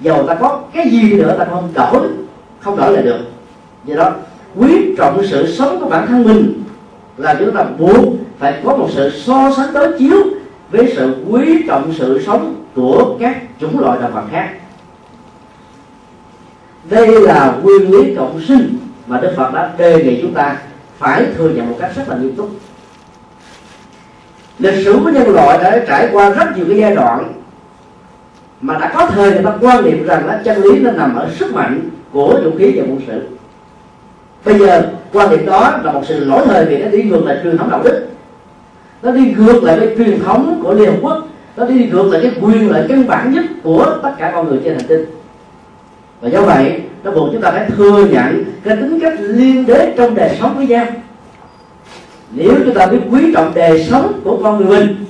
Dầu 0.00 0.24
ta 0.26 0.34
có 0.34 0.60
cái 0.74 0.90
gì 0.90 1.12
nữa, 1.12 1.36
ta 1.38 1.44
không 1.50 1.68
đổi 1.74 2.08
không 2.60 2.76
đổi 2.76 2.92
lại 2.92 3.02
được. 3.02 3.18
Do 3.84 3.96
đó, 3.96 4.12
quý 4.56 4.94
trọng 4.98 5.26
sự 5.30 5.54
sống 5.56 5.80
của 5.80 5.88
bản 5.88 6.06
thân 6.06 6.24
mình 6.24 6.62
là 7.16 7.34
chúng 7.38 7.54
ta 7.54 7.64
buộc 7.78 8.14
phải 8.38 8.60
có 8.64 8.76
một 8.76 8.88
sự 8.90 9.10
so 9.10 9.52
sánh 9.56 9.72
đối 9.72 9.98
chiếu 9.98 10.16
với 10.70 10.92
sự 10.96 11.14
quý 11.28 11.64
trọng 11.68 11.92
sự 11.98 12.22
sống 12.26 12.54
của 12.74 13.16
các 13.20 13.42
chủng 13.60 13.80
loại 13.80 13.98
động 14.02 14.12
vật 14.14 14.24
khác. 14.30 14.50
Đây 16.90 17.20
là 17.20 17.56
nguyên 17.62 17.90
lý 17.90 18.14
cộng 18.14 18.40
sinh 18.48 18.76
mà 19.06 19.20
đức 19.20 19.32
phật 19.36 19.54
đã 19.54 19.72
đề 19.78 20.04
nghị 20.04 20.22
chúng 20.22 20.34
ta 20.34 20.56
phải 20.98 21.26
thừa 21.36 21.48
nhận 21.48 21.68
một 21.68 21.76
cách 21.80 21.92
rất 21.96 22.08
là 22.08 22.16
nghiêm 22.16 22.36
túc 22.36 22.50
lịch 24.62 24.84
sử 24.84 24.98
của 25.04 25.10
nhân 25.10 25.34
loại 25.34 25.58
đã 25.62 25.84
trải 25.88 26.08
qua 26.12 26.30
rất 26.30 26.56
nhiều 26.56 26.64
cái 26.68 26.78
giai 26.78 26.94
đoạn 26.96 27.32
mà 28.60 28.78
đã 28.78 28.92
có 28.94 29.06
thời 29.06 29.30
người 29.30 29.42
ta 29.44 29.52
quan 29.60 29.84
niệm 29.84 30.06
rằng 30.06 30.26
là 30.26 30.40
chân 30.44 30.62
lý 30.62 30.78
nó 30.78 30.90
nằm 30.90 31.16
ở 31.16 31.30
sức 31.38 31.54
mạnh 31.54 31.80
của 32.12 32.40
vũ 32.44 32.50
khí 32.58 32.72
và 32.76 32.82
quân 32.82 33.00
sự. 33.06 33.22
Bây 34.44 34.58
giờ, 34.58 34.88
quan 35.12 35.30
điểm 35.30 35.46
đó 35.46 35.78
là 35.84 35.92
một 35.92 36.02
sự 36.08 36.24
lỗi 36.24 36.42
thời 36.44 36.64
vì 36.64 36.78
nó 36.78 36.88
đi 36.88 37.02
ngược 37.02 37.24
lại 37.24 37.38
truyền 37.42 37.58
thống 37.58 37.70
đạo 37.70 37.82
đức. 37.84 38.08
Nó 39.02 39.10
đi 39.10 39.34
ngược 39.38 39.62
lại 39.62 39.78
với 39.78 39.94
truyền 39.98 40.20
thống 40.20 40.60
của 40.64 40.74
liên 40.74 40.90
hợp 40.90 40.98
quốc. 41.02 41.18
Nó 41.56 41.66
đi 41.66 41.88
ngược 41.92 42.12
lại 42.12 42.20
cái 42.22 42.32
quyền 42.40 42.70
lợi 42.70 42.86
căn 42.88 43.06
bản 43.06 43.32
nhất 43.32 43.44
của 43.62 43.86
tất 44.02 44.10
cả 44.18 44.30
con 44.34 44.48
người 44.48 44.60
trên 44.64 44.74
hành 44.74 44.86
tinh. 44.88 45.04
Và 46.20 46.28
do 46.28 46.40
vậy, 46.40 46.80
nó 47.04 47.10
buộc 47.10 47.28
chúng 47.32 47.42
ta 47.42 47.50
phải 47.50 47.70
thừa 47.76 48.04
nhận 48.10 48.44
cái 48.64 48.76
tính 48.76 48.98
cách 49.00 49.14
liên 49.18 49.66
đới 49.66 49.92
trong 49.96 50.14
đời 50.14 50.36
sống 50.40 50.56
với 50.56 50.66
nhau 50.66 50.86
nếu 52.34 52.52
chúng 52.64 52.74
ta 52.74 52.86
biết 52.86 52.98
quý 53.10 53.32
trọng 53.34 53.52
đời 53.54 53.84
sống 53.84 54.20
của 54.24 54.40
con 54.42 54.58
người 54.58 54.78
mình, 54.78 55.04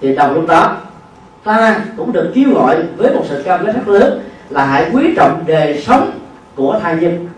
thì 0.00 0.14
đồng 0.14 0.34
lúc 0.34 0.46
đó, 0.48 0.76
ta 1.44 1.80
cũng 1.96 2.12
được 2.12 2.32
kêu 2.34 2.54
gọi 2.54 2.76
với 2.96 3.14
một 3.14 3.22
sự 3.28 3.42
cam 3.42 3.66
kết 3.66 3.72
rất 3.72 3.88
lớn 3.88 4.20
là 4.50 4.64
hãy 4.64 4.90
quý 4.92 5.14
trọng 5.16 5.44
đời 5.46 5.82
sống 5.86 6.10
của 6.54 6.80
thai 6.82 6.96
nhân. 6.96 7.28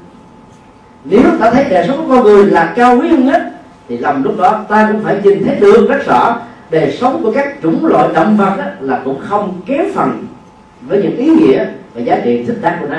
Nếu 1.04 1.22
ta 1.40 1.50
thấy 1.50 1.64
đời 1.70 1.84
sống 1.88 1.96
của 2.08 2.14
con 2.14 2.24
người 2.24 2.46
là 2.46 2.72
cao 2.76 2.98
quý 3.00 3.08
hơn 3.08 3.26
hết, 3.26 3.50
thì 3.88 3.98
lầm 3.98 4.22
lúc 4.22 4.38
đó 4.38 4.64
ta 4.68 4.88
cũng 4.92 5.02
phải 5.04 5.20
nhìn 5.24 5.44
thấy 5.46 5.56
được 5.56 5.88
rất 5.88 6.06
rõ 6.06 6.40
đời 6.70 6.96
sống 7.00 7.22
của 7.22 7.32
các 7.32 7.62
chủng 7.62 7.86
loại 7.86 8.08
động 8.14 8.36
vật 8.36 8.54
đó 8.58 8.64
là 8.80 9.00
cũng 9.04 9.20
không 9.28 9.60
kém 9.66 9.84
phần 9.94 10.26
với 10.80 11.02
những 11.02 11.16
ý 11.16 11.26
nghĩa 11.26 11.64
và 11.94 12.00
giá 12.00 12.20
trị 12.24 12.44
thích 12.44 12.58
đáng 12.60 12.78
của 12.80 12.86
nó. 12.90 12.98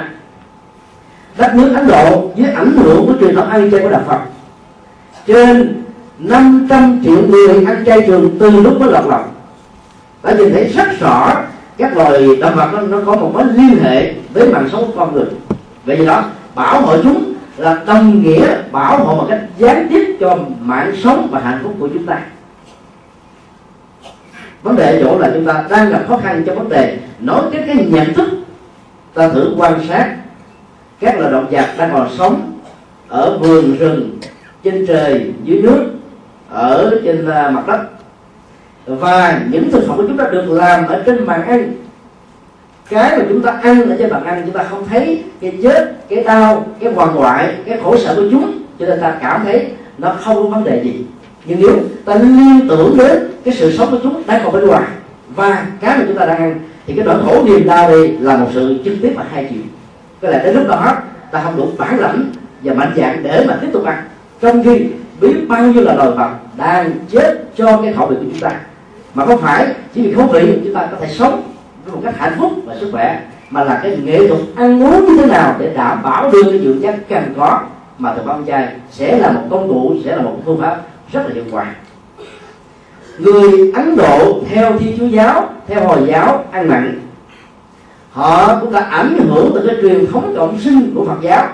Đất 1.38 1.56
nước 1.56 1.74
Ấn 1.76 1.88
Độ 1.88 2.32
dưới 2.36 2.48
ảnh 2.52 2.72
hưởng 2.78 3.06
của 3.08 3.14
truyền 3.20 3.36
thống 3.36 3.50
ăn 3.50 3.72
chay 3.72 3.80
của 3.80 3.90
đạo 3.90 4.02
Phật. 4.08 4.20
Trên 5.28 5.81
500 6.22 7.02
triệu 7.04 7.28
người 7.28 7.66
ăn 7.66 7.84
chay 7.86 8.02
trường 8.08 8.38
từ 8.40 8.50
lúc 8.50 8.80
mới 8.80 8.92
lọt 8.92 9.06
lòng. 9.06 9.24
Đã 10.24 10.34
nhìn 10.34 10.54
thấy 10.54 10.64
rất 10.64 11.00
rõ 11.00 11.36
các 11.78 11.98
loài 11.98 12.28
động 12.42 12.56
vật 12.56 12.70
nó, 12.74 12.82
nó 12.82 12.98
có 13.06 13.16
một 13.16 13.32
mối 13.34 13.44
liên 13.54 13.84
hệ 13.84 14.14
với 14.34 14.48
mạng 14.48 14.70
sống 14.72 14.92
con 14.96 15.14
người. 15.14 15.26
Vậy 15.86 16.06
đó 16.06 16.24
bảo 16.56 16.82
hộ 16.82 17.04
chúng 17.04 17.34
là 17.58 17.82
đồng 17.86 18.24
nghĩa 18.24 18.58
bảo 18.72 19.04
hộ 19.04 19.16
một 19.16 19.26
cách 19.30 19.42
gián 19.58 19.88
tiếp 19.90 20.18
cho 20.20 20.38
mạng 20.62 20.92
sống 21.04 21.28
và 21.32 21.40
hạnh 21.40 21.60
phúc 21.64 21.74
của 21.80 21.88
chúng 21.88 22.06
ta. 22.06 22.22
Vấn 24.64 24.76
đề 24.76 24.98
ở 24.98 25.04
chỗ 25.04 25.20
là 25.20 25.32
chúng 25.34 25.46
ta 25.46 25.64
đang 25.70 25.90
gặp 25.90 26.06
khó 26.08 26.18
khăn 26.18 26.44
trong 26.46 26.58
vấn 26.58 26.70
đề 26.70 26.98
nói 27.20 27.42
cái 27.52 27.64
cái 27.68 27.88
nhận 27.90 28.14
thức. 28.14 28.30
Ta 29.14 29.30
thử 29.30 29.54
quan 29.58 29.88
sát 29.88 30.16
các 31.00 31.20
loài 31.20 31.32
động 31.32 31.48
vật 31.52 31.66
đang 31.78 31.90
còn 31.94 32.10
sống 32.18 32.52
ở 33.08 33.38
vườn 33.38 33.78
rừng 33.78 34.20
trên 34.64 34.86
trời 34.88 35.34
dưới 35.44 35.62
nước 35.62 35.91
ở 36.52 37.00
trên 37.04 37.30
à, 37.30 37.50
mặt 37.50 37.68
đất. 37.68 37.80
Và 38.86 39.40
những 39.52 39.72
thực 39.72 39.88
phẩm 39.88 39.98
của 39.98 40.04
chúng 40.08 40.18
ta 40.18 40.28
được 40.32 40.50
làm 40.50 40.88
ở 40.88 41.04
trên 41.06 41.26
bàn 41.26 41.48
ăn. 41.48 41.74
Cái 42.90 43.18
mà 43.18 43.26
chúng 43.30 43.42
ta 43.42 43.52
ăn 43.52 43.90
ở 43.90 43.96
trên 44.00 44.10
bàn 44.10 44.24
ăn, 44.24 44.42
chúng 44.46 44.54
ta 44.54 44.64
không 44.64 44.88
thấy 44.90 45.24
cái 45.42 45.54
chết 45.64 45.96
cái 46.10 46.24
đau, 46.24 46.66
cái 46.80 46.94
hoàng 46.94 47.14
hoại 47.14 47.56
cái 47.66 47.80
khổ 47.84 47.98
sở 47.98 48.16
của 48.16 48.28
chúng. 48.32 48.52
Cho 48.80 48.86
nên 48.86 49.02
ta 49.02 49.18
cảm 49.22 49.42
thấy 49.44 49.68
nó 49.98 50.16
không 50.24 50.36
có 50.36 50.50
vấn 50.50 50.64
đề 50.64 50.84
gì. 50.84 51.06
Nhưng 51.46 51.60
nếu 51.62 51.80
ta 52.06 52.16
liên 52.16 52.68
tưởng 52.70 52.98
đến 52.98 53.32
cái 53.46 53.54
sự 53.54 53.72
sống 53.78 53.92
của 53.92 53.98
chúng 54.04 54.24
đang 54.28 54.42
còn 54.44 54.54
bên 54.54 54.68
ngoài 54.68 54.84
và 55.36 55.66
cái 55.82 55.98
mà 55.98 56.04
chúng 56.08 56.18
ta 56.18 56.26
đang 56.26 56.38
ăn, 56.38 56.60
thì 56.88 56.94
cái 56.94 57.06
nỗi 57.06 57.16
khổ 57.26 57.44
niềm 57.46 57.68
đau 57.68 57.90
này 57.90 58.08
là 58.20 58.38
một 58.38 58.48
sự 58.54 58.80
trực 58.86 58.94
tiếp 59.02 59.14
và 59.16 59.26
hai 59.34 59.48
chiều 59.50 59.62
cái 60.22 60.32
là 60.32 60.44
đến 60.44 60.56
lúc 60.56 60.68
đó, 60.68 60.98
ta 61.32 61.42
không 61.42 61.58
đủ 61.58 61.68
bản 61.78 62.00
lãnh 62.00 62.26
và 62.64 62.74
mạnh 62.74 62.94
dạng 62.98 63.24
để 63.24 63.46
mà 63.48 63.58
tiếp 63.62 63.68
tục 63.74 63.86
ăn. 63.86 64.04
Trong 64.42 64.64
khi 64.64 64.86
biết 65.22 65.34
bao 65.48 65.68
nhiêu 65.68 65.84
là 65.84 65.94
loài 65.94 66.12
vật 66.12 66.30
đang 66.58 66.92
chết 67.10 67.44
cho 67.56 67.82
cái 67.84 67.94
khẩu 67.94 68.08
vị 68.08 68.16
của 68.16 68.26
chúng 68.32 68.40
ta. 68.40 68.52
Mà 69.14 69.26
không 69.26 69.42
phải 69.42 69.68
chỉ 69.94 70.02
vì 70.02 70.14
khẩu 70.14 70.26
vị 70.26 70.60
chúng 70.64 70.74
ta 70.74 70.88
có 70.92 70.98
thể 71.02 71.08
sống 71.14 71.44
với 71.86 71.96
một 71.96 72.02
cách 72.06 72.16
hạnh 72.18 72.36
phúc 72.40 72.52
và 72.66 72.76
sức 72.80 72.90
khỏe, 72.92 73.22
mà 73.50 73.64
là 73.64 73.80
cái 73.84 73.98
nghệ 74.04 74.28
thuật 74.28 74.42
ăn 74.56 74.84
uống 74.84 75.06
như 75.06 75.18
thế 75.18 75.26
nào 75.26 75.56
để 75.60 75.74
đảm 75.76 76.04
bảo 76.04 76.32
đưa 76.32 76.44
cái 76.44 76.60
dưỡng 76.60 76.82
chất 76.82 76.96
cần 77.10 77.34
có 77.38 77.60
mà 77.98 78.14
thực 78.14 78.26
phẩm 78.26 78.46
chay 78.46 78.68
sẽ 78.92 79.18
là 79.18 79.32
một 79.32 79.42
công 79.50 79.68
cụ, 79.68 79.96
sẽ 80.06 80.16
là 80.16 80.22
một 80.22 80.38
phương 80.46 80.62
pháp 80.62 80.82
rất 81.12 81.22
là 81.28 81.34
hiệu 81.34 81.44
quả. 81.52 81.76
Người 83.20 83.72
ấn 83.76 83.96
độ 83.96 84.42
theo 84.50 84.80
thiên 84.80 84.98
chúa 84.98 85.06
giáo, 85.06 85.50
theo 85.68 85.88
hồi 85.88 86.00
giáo 86.08 86.46
ăn 86.52 86.68
mặn, 86.68 87.00
họ 88.12 88.60
cũng 88.60 88.72
đã 88.72 88.80
ảnh 88.80 89.18
hưởng 89.30 89.52
từ 89.56 89.68
cái 89.68 89.76
truyền 89.82 90.12
thống 90.12 90.34
cộng 90.38 90.60
sinh 90.60 90.92
của 90.96 91.06
phật 91.06 91.22
giáo. 91.22 91.48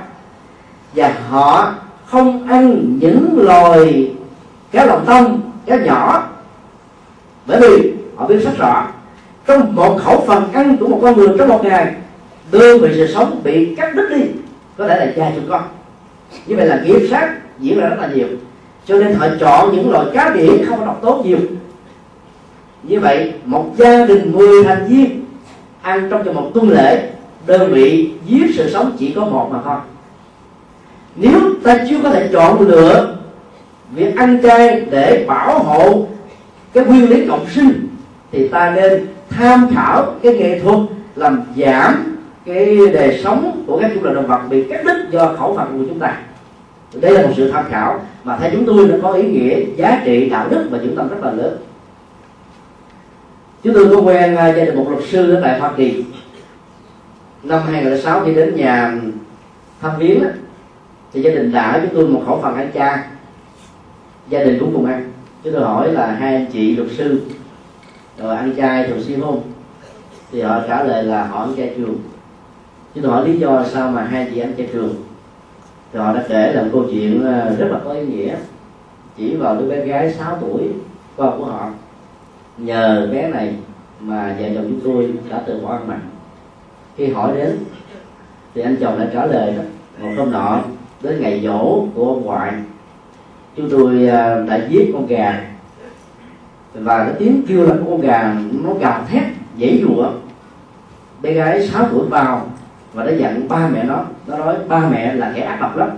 Và 0.93 1.13
họ 1.29 1.73
không 2.05 2.47
ăn 2.47 2.85
những 2.99 3.29
loài 3.37 4.11
cá 4.71 4.85
lòng 4.85 5.05
tông 5.05 5.51
cá 5.65 5.75
nhỏ. 5.75 6.29
Bởi 7.45 7.59
vì 7.61 7.93
họ 8.15 8.27
biết 8.27 8.37
rất 8.37 8.57
rõ, 8.57 8.87
trong 9.45 9.75
một 9.75 9.99
khẩu 10.03 10.23
phần 10.27 10.51
ăn 10.51 10.77
của 10.77 10.87
một 10.87 10.99
con 11.01 11.17
người 11.17 11.27
trong 11.37 11.49
một 11.49 11.63
ngày, 11.63 11.95
đơn 12.51 12.81
vị 12.81 12.89
sự 12.95 13.07
sống 13.13 13.41
bị 13.43 13.75
cắt 13.75 13.95
đứt 13.95 14.09
đi, 14.09 14.23
có 14.77 14.87
thể 14.87 15.05
là 15.05 15.11
cha 15.15 15.31
chục 15.35 15.43
con. 15.49 15.61
Như 16.45 16.55
vậy 16.55 16.65
là 16.65 16.81
nghiệp 16.83 17.07
sát 17.09 17.35
diễn 17.59 17.79
ra 17.79 17.87
rất 17.87 17.95
là 18.01 18.07
nhiều. 18.07 18.27
Cho 18.85 18.95
nên 18.95 19.13
họ 19.13 19.27
chọn 19.39 19.75
những 19.75 19.91
loại 19.91 20.05
cá 20.13 20.29
biển 20.29 20.65
không 20.69 20.85
độc 20.85 21.01
tố 21.01 21.23
nhiều. 21.23 21.37
Như 22.83 22.99
vậy, 22.99 23.33
một 23.45 23.65
gia 23.77 24.05
đình 24.05 24.31
10 24.31 24.63
thành 24.63 24.87
viên 24.87 25.25
ăn 25.81 26.09
trong 26.09 26.35
một 26.35 26.51
tuần 26.53 26.69
lễ, 26.69 27.09
đơn 27.45 27.73
vị 27.73 28.11
giết 28.25 28.45
sự 28.55 28.69
sống 28.69 28.95
chỉ 28.99 29.13
có 29.15 29.25
một 29.25 29.49
mà 29.51 29.59
thôi. 29.63 29.77
Nếu 31.15 31.39
ta 31.63 31.77
chưa 31.89 31.97
có 32.03 32.09
thể 32.09 32.29
chọn 32.33 32.61
lựa 32.61 33.16
việc 33.91 34.15
ăn 34.15 34.39
chay 34.43 34.85
để 34.91 35.25
bảo 35.27 35.59
hộ 35.59 36.07
cái 36.73 36.85
nguyên 36.85 37.09
lý 37.09 37.27
cộng 37.27 37.49
sinh 37.49 37.87
thì 38.31 38.47
ta 38.47 38.73
nên 38.75 39.07
tham 39.29 39.69
khảo 39.75 40.05
cái 40.23 40.33
nghệ 40.33 40.59
thuật 40.59 40.79
làm 41.15 41.41
giảm 41.55 42.17
cái 42.45 42.77
đời 42.93 43.19
sống 43.23 43.63
của 43.67 43.79
các 43.81 43.91
chủng 43.93 44.03
loại 44.03 44.15
động 44.15 44.27
vật 44.27 44.41
bị 44.49 44.63
cắt 44.63 44.81
đứt 44.85 45.07
do 45.11 45.35
khẩu 45.39 45.55
phần 45.55 45.77
của 45.77 45.85
chúng 45.89 45.99
ta. 45.99 46.17
Đây 46.93 47.11
là 47.13 47.21
một 47.21 47.33
sự 47.37 47.51
tham 47.51 47.65
khảo 47.69 48.01
mà 48.23 48.37
theo 48.37 48.49
chúng 48.53 48.65
tôi 48.65 48.87
nó 48.87 48.95
có 49.01 49.11
ý 49.11 49.23
nghĩa, 49.23 49.59
giá 49.75 50.01
trị, 50.05 50.29
đạo 50.29 50.47
đức 50.49 50.67
và 50.71 50.77
dưỡng 50.77 50.95
tâm 50.95 51.09
rất 51.09 51.17
là 51.21 51.31
lớn. 51.31 51.57
Chúng 53.63 53.73
tôi 53.73 53.89
có 53.89 54.01
quen 54.01 54.35
à, 54.35 54.47
gia 54.47 54.65
đình 54.65 54.75
một 54.75 54.85
luật 54.89 55.03
sư 55.07 55.35
ở 55.35 55.41
tại 55.43 55.59
hoa 55.59 55.71
kỳ. 55.77 56.03
Năm 57.43 57.61
2006 57.65 58.21
khi 58.25 58.33
đến 58.33 58.55
nhà 58.55 58.95
thăm 59.81 59.91
viếng 59.97 60.23
thì 61.13 61.21
gia 61.21 61.31
đình 61.31 61.51
đã 61.51 61.79
chúng 61.83 61.95
tôi 61.95 62.07
một 62.07 62.23
khẩu 62.25 62.39
phần 62.41 62.55
ăn 62.55 62.71
cha 62.73 63.07
gia 64.29 64.43
đình 64.43 64.59
cũng 64.59 64.73
cùng 64.73 64.85
ăn. 64.85 65.11
Chứ 65.43 65.51
tôi 65.51 65.61
hỏi 65.61 65.91
là 65.91 66.11
hai 66.11 66.35
anh 66.35 66.45
chị 66.51 66.75
luật 66.75 66.89
sư, 66.97 67.21
rồi 68.17 68.35
ăn 68.35 68.53
chay 68.57 68.87
thường 68.87 69.03
xuyên 69.03 69.21
không? 69.21 69.41
Thì 70.31 70.41
họ 70.41 70.61
trả 70.67 70.83
lời 70.83 71.03
là 71.03 71.27
họ 71.27 71.39
ăn 71.39 71.53
chay 71.57 71.73
trường. 71.77 71.95
Chứ 72.95 73.01
tôi 73.01 73.11
hỏi 73.11 73.27
lý 73.27 73.39
do 73.39 73.63
sao 73.63 73.91
mà 73.91 74.03
hai 74.03 74.27
chị 74.33 74.39
ăn 74.39 74.53
chay 74.57 74.69
trường? 74.73 74.95
Thì 75.93 75.99
họ 75.99 76.13
đã 76.13 76.25
kể 76.29 76.53
là 76.53 76.61
một 76.61 76.69
câu 76.73 76.85
chuyện 76.91 77.25
ờ, 77.25 77.55
rất 77.59 77.67
là 77.71 77.79
có 77.85 77.91
ý 77.91 78.05
nghĩa. 78.05 78.35
Chỉ 79.17 79.35
vào 79.35 79.55
đứa 79.55 79.69
bé 79.69 79.85
gái 79.85 80.13
6 80.13 80.37
tuổi 80.41 80.61
con 81.17 81.39
của 81.39 81.45
họ. 81.45 81.69
Nhờ 82.57 83.09
bé 83.11 83.27
này 83.27 83.53
mà 83.99 84.35
vợ 84.39 84.45
chồng 84.55 84.65
chúng 84.69 84.81
tôi 84.83 85.13
đã 85.29 85.41
từ 85.45 85.59
bỏ 85.59 85.71
ăn 85.71 85.87
mặn. 85.87 85.99
Khi 86.97 87.07
hỏi 87.07 87.31
đến, 87.35 87.57
thì 88.55 88.61
anh 88.61 88.75
chồng 88.79 88.99
đã 88.99 89.09
trả 89.13 89.25
lời 89.25 89.53
đó 89.57 89.63
một 90.01 90.09
hôm 90.17 90.31
nọ, 90.31 90.61
đến 91.01 91.21
ngày 91.21 91.41
dỗ 91.43 91.85
của 91.95 92.05
ông 92.05 92.25
ngoại 92.25 92.53
chúng 93.57 93.69
tôi 93.69 94.07
à, 94.07 94.41
đã 94.47 94.59
giết 94.69 94.91
con 94.93 95.07
gà. 95.07 95.41
Và 96.73 97.03
cái 97.03 97.13
tiếng 97.19 97.41
kêu 97.47 97.63
là 97.63 97.73
con 97.85 98.01
gà 98.01 98.35
nó 98.63 98.73
gào 98.73 99.03
thét, 99.09 99.23
dãy 99.59 99.83
dụa 99.83 100.11
bé 101.21 101.33
gái 101.33 101.67
6 101.67 101.85
tuổi 101.91 102.05
vào 102.09 102.49
và 102.93 103.03
nó 103.03 103.11
dặn 103.17 103.47
ba 103.47 103.69
mẹ 103.73 103.83
nó. 103.83 104.03
Nó 104.27 104.37
nói, 104.37 104.55
ba 104.67 104.89
mẹ 104.89 105.13
là 105.13 105.31
kẻ 105.35 105.41
ác 105.41 105.57
độc 105.61 105.77
lắm. 105.77 105.89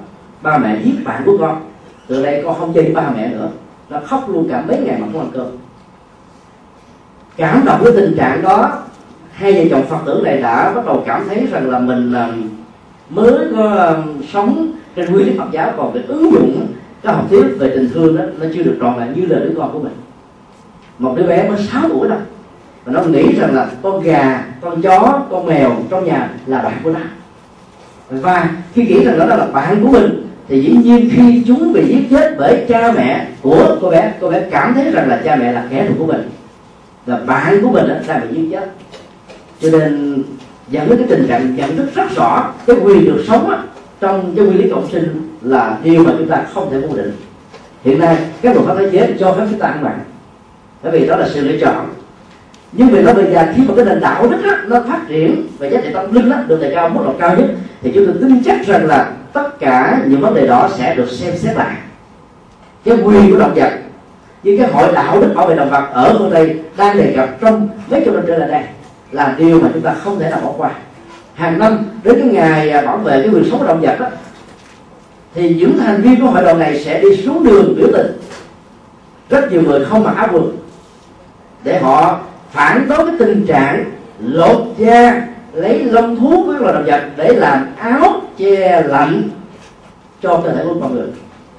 Ba 0.41 0.57
mẹ 0.57 0.77
giết 0.83 0.95
bạn 1.05 1.21
của 1.25 1.37
con. 1.39 1.61
Từ 2.07 2.23
đây 2.23 2.41
con 2.45 2.55
không 2.59 2.73
chơi 2.73 2.83
với 2.83 2.93
ba 2.93 3.09
mẹ 3.15 3.29
nữa. 3.29 3.49
Nó 3.89 3.99
khóc 4.05 4.29
luôn 4.29 4.49
cả 4.49 4.63
mấy 4.67 4.77
ngày 4.77 4.97
mà 4.99 5.07
không 5.11 5.21
ăn 5.21 5.29
cơm. 5.33 5.47
Cảm 7.37 7.65
động 7.65 7.81
cái 7.83 7.93
tình 7.95 8.15
trạng 8.17 8.41
đó, 8.41 8.83
hai 9.31 9.53
vợ 9.53 9.63
chồng 9.69 9.85
phật 9.89 9.97
tử 10.05 10.21
này 10.25 10.37
đã 10.37 10.73
bắt 10.73 10.85
đầu 10.85 11.03
cảm 11.05 11.27
thấy 11.29 11.47
rằng 11.51 11.69
là 11.69 11.79
mình 11.79 12.13
à, 12.13 12.29
mới 13.09 13.33
có 13.55 13.95
sống 14.33 14.71
trên 14.95 15.11
nguyên 15.11 15.27
lý 15.27 15.37
phật 15.37 15.51
giáo 15.51 15.73
còn 15.77 15.93
cái 15.93 16.03
ứng 16.07 16.31
dụng 16.31 16.67
cái 17.03 17.13
học 17.13 17.25
thuyết 17.29 17.45
về 17.59 17.69
tình 17.75 17.89
thương 17.93 18.17
đó 18.17 18.23
nó 18.39 18.45
chưa 18.53 18.63
được 18.63 18.77
trọn 18.81 18.99
vẹn 18.99 19.13
như 19.15 19.25
là 19.25 19.39
đứa 19.39 19.53
con 19.57 19.73
của 19.73 19.79
mình. 19.79 19.93
Một 20.99 21.13
đứa 21.17 21.27
bé 21.27 21.49
mới 21.49 21.57
6 21.71 21.81
tuổi 21.89 22.09
đâu 22.09 22.17
và 22.85 22.93
nó 22.93 23.01
nghĩ 23.01 23.35
rằng 23.35 23.55
là 23.55 23.69
con 23.81 24.03
gà 24.03 24.45
con 24.61 24.81
chó 24.81 25.21
con 25.29 25.45
mèo 25.45 25.71
trong 25.89 26.05
nhà 26.05 26.29
là 26.45 26.61
bạn 26.61 26.73
của 26.83 26.91
nó. 26.91 26.99
Và 28.09 28.49
khi 28.73 28.85
nghĩ 28.85 29.03
rằng 29.03 29.19
đó 29.19 29.25
là 29.25 29.45
bạn 29.45 29.83
của 29.83 29.89
mình 29.89 30.27
thì 30.47 30.61
dĩ 30.61 30.71
nhiên 30.71 31.09
khi 31.13 31.43
chúng 31.47 31.73
bị 31.73 31.87
giết 31.87 32.07
chết 32.09 32.35
bởi 32.37 32.65
cha 32.69 32.91
mẹ 32.91 33.27
của 33.41 33.77
cô 33.81 33.89
bé 33.89 34.13
cô 34.21 34.29
bé 34.29 34.47
cảm 34.51 34.73
thấy 34.73 34.91
rằng 34.91 35.09
là 35.09 35.21
cha 35.23 35.35
mẹ 35.35 35.51
là 35.51 35.65
kẻ 35.69 35.87
thù 35.87 35.93
của 35.97 36.05
mình. 36.05 36.29
Và 37.05 37.17
bạn 37.17 37.61
của 37.61 37.69
mình 37.69 37.85
đang 38.07 38.21
bị 38.21 38.41
giết 38.41 38.49
chết. 38.51 38.71
Cho 39.61 39.69
nên 39.71 40.23
dẫn 40.69 40.89
đến 40.89 40.97
cái 40.97 41.07
tình 41.09 41.27
trạng 41.27 41.55
nhận 41.55 41.77
thức 41.77 41.95
rất 41.95 42.15
rõ 42.15 42.53
cái 42.67 42.75
quyền 42.83 43.05
được 43.05 43.23
sống 43.27 43.49
á, 43.49 43.57
trong 43.99 44.35
cái 44.35 44.45
nguyên 44.45 44.57
lý 44.57 44.69
cộng 44.69 44.91
sinh 44.91 45.28
là 45.41 45.77
điều 45.83 46.03
mà 46.03 46.11
chúng 46.17 46.27
ta 46.27 46.43
không 46.53 46.71
thể 46.71 46.79
vô 46.79 46.95
định. 46.95 47.11
Hiện 47.83 47.99
nay 47.99 48.17
các 48.41 48.55
luật 48.55 48.67
pháp 48.67 48.75
thế 48.79 48.89
giới 48.91 49.15
cho 49.19 49.33
phép 49.33 49.45
chúng 49.49 49.59
ta 49.59 49.67
ăn 49.67 49.83
mặn. 49.83 49.99
Bởi 50.83 50.91
vì 50.91 51.07
đó 51.07 51.15
là 51.15 51.27
sự 51.33 51.41
lựa 51.41 51.57
chọn. 51.61 51.89
Nhưng 52.71 52.89
vì 52.89 53.01
nó 53.01 53.13
bây 53.13 53.33
giờ 53.33 53.45
khi 53.55 53.63
mà 53.67 53.73
cái 53.75 53.85
nền 53.85 53.99
đạo 53.99 54.27
đức 54.27 54.37
đó, 54.43 54.51
nó 54.67 54.81
phát 54.87 54.99
triển 55.07 55.47
và 55.59 55.67
giá 55.67 55.81
trị 55.81 55.89
tâm 55.93 56.13
linh 56.13 56.29
đó, 56.29 56.37
được 56.47 56.61
đề 56.61 56.71
cao 56.75 56.89
mức 56.89 57.01
độ 57.05 57.13
cao 57.19 57.35
nhất 57.35 57.47
thì 57.81 57.91
chúng 57.95 58.05
tôi 58.05 58.15
tin 58.21 58.43
chắc 58.43 58.65
rằng 58.65 58.85
là 58.85 59.11
tất 59.33 59.59
cả 59.59 60.01
những 60.05 60.21
vấn 60.21 60.33
đề 60.35 60.47
đó 60.47 60.69
sẽ 60.77 60.95
được 60.95 61.09
xem 61.09 61.37
xét 61.37 61.55
lại. 61.55 61.75
Cái 62.85 62.97
quyền 63.03 63.31
của 63.31 63.39
động 63.39 63.53
vật 63.55 63.71
như 64.43 64.57
cái 64.57 64.71
hội 64.71 64.93
đạo 64.93 65.21
đức 65.21 65.33
bảo 65.35 65.47
vệ 65.47 65.55
động 65.55 65.69
vật 65.69 65.83
ở 65.93 66.15
phương 66.19 66.31
tây 66.33 66.59
đang 66.77 66.97
đề 66.97 67.13
cập 67.15 67.29
trong 67.41 67.69
mấy 67.87 68.01
chục 68.05 68.13
năm 68.13 68.23
trở 68.27 68.37
lại 68.37 68.49
đây 68.49 68.63
là 69.11 69.35
điều 69.37 69.61
mà 69.61 69.69
chúng 69.73 69.81
ta 69.81 69.93
không 70.03 70.19
thể 70.19 70.29
nào 70.29 70.39
bỏ 70.43 70.53
qua. 70.57 70.71
Hàng 71.33 71.59
năm 71.59 71.77
đến 72.03 72.19
cái 72.19 72.29
ngày 72.29 72.69
à, 72.69 72.81
bảo 72.81 72.97
vệ 72.97 73.21
cái 73.21 73.31
quyền 73.33 73.49
sống 73.49 73.59
của 73.59 73.67
động 73.67 73.81
vật 73.81 73.99
đó, 73.99 74.05
thì 75.35 75.55
những 75.55 75.77
thành 75.79 76.01
viên 76.01 76.21
của 76.21 76.27
hội 76.27 76.43
đồng 76.43 76.59
này 76.59 76.79
sẽ 76.79 77.01
đi 77.01 77.17
xuống 77.17 77.43
đường 77.43 77.75
biểu 77.77 77.87
tình. 77.93 78.17
Rất 79.29 79.51
nhiều 79.51 79.61
người 79.61 79.85
không 79.85 80.03
mặc 80.03 80.13
áo 80.15 80.27
quần. 80.31 80.57
Để 81.63 81.79
họ 81.79 82.19
phản 82.51 82.87
đối 82.89 83.05
cái 83.05 83.15
tình 83.19 83.45
trạng 83.47 83.85
lột 84.19 84.61
da, 84.77 85.27
lấy 85.53 85.83
lông 85.83 86.19
thú 86.19 86.43
với 86.43 86.59
loài 86.59 86.73
động 86.73 86.85
vật 86.85 87.03
để 87.17 87.33
làm 87.33 87.67
áo 87.77 88.21
che 88.37 88.81
lạnh 88.81 89.23
cho 90.21 90.41
cơ 90.43 90.51
thể 90.51 90.63
của 90.63 90.75
con 90.81 90.95
người. 90.95 91.07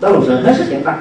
Đó 0.01 0.09
là 0.09 0.15
một 0.19 0.25
sự 0.27 0.41
hết 0.41 0.55
sức 0.57 0.69
hiện 0.69 0.85
tâm 0.85 0.95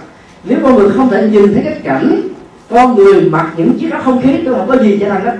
nếu 0.43 0.57
con 0.63 0.75
người 0.75 0.89
không 0.89 1.09
thể 1.09 1.29
nhìn 1.31 1.53
thấy 1.53 1.63
cái 1.63 1.79
cảnh 1.83 2.21
con 2.69 2.95
người 2.95 3.21
mặc 3.21 3.53
những 3.57 3.79
chiếc 3.79 3.91
áo 3.91 4.01
không 4.05 4.21
khí, 4.21 4.29
tức 4.45 4.51
là 4.51 4.65
có 4.67 4.77
gì 4.77 4.97
cho 4.99 5.09
thằng 5.09 5.25
đó, 5.25 5.31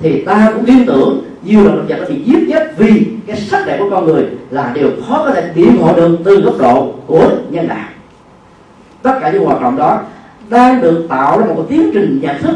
thì 0.00 0.24
ta 0.24 0.52
cũng 0.54 0.64
tin 0.64 0.86
tưởng 0.86 1.24
nhiều 1.42 1.64
loài 1.64 1.76
động 1.76 1.86
vật 1.88 1.96
đã 2.00 2.08
bị 2.08 2.22
giết 2.24 2.38
chết 2.52 2.72
vì 2.76 3.05
cái 3.26 3.36
sắc 3.36 3.66
đẹp 3.66 3.76
của 3.78 3.90
con 3.90 4.06
người 4.06 4.26
là 4.50 4.72
điều 4.74 4.90
khó 5.08 5.24
có 5.26 5.34
thể 5.34 5.50
biện 5.54 5.76
hộ 5.80 5.96
được 5.96 6.18
từ 6.24 6.40
góc 6.40 6.54
độ 6.58 6.92
của 7.06 7.30
nhân 7.50 7.68
đạo. 7.68 7.88
Tất 9.02 9.18
cả 9.20 9.30
những 9.30 9.44
hoạt 9.44 9.62
động 9.62 9.76
đó 9.76 10.00
đang 10.48 10.80
được 10.80 11.06
tạo 11.08 11.38
ra 11.38 11.46
một 11.46 11.66
tiến 11.68 11.90
trình 11.94 12.18
nhận 12.22 12.42
thức. 12.42 12.54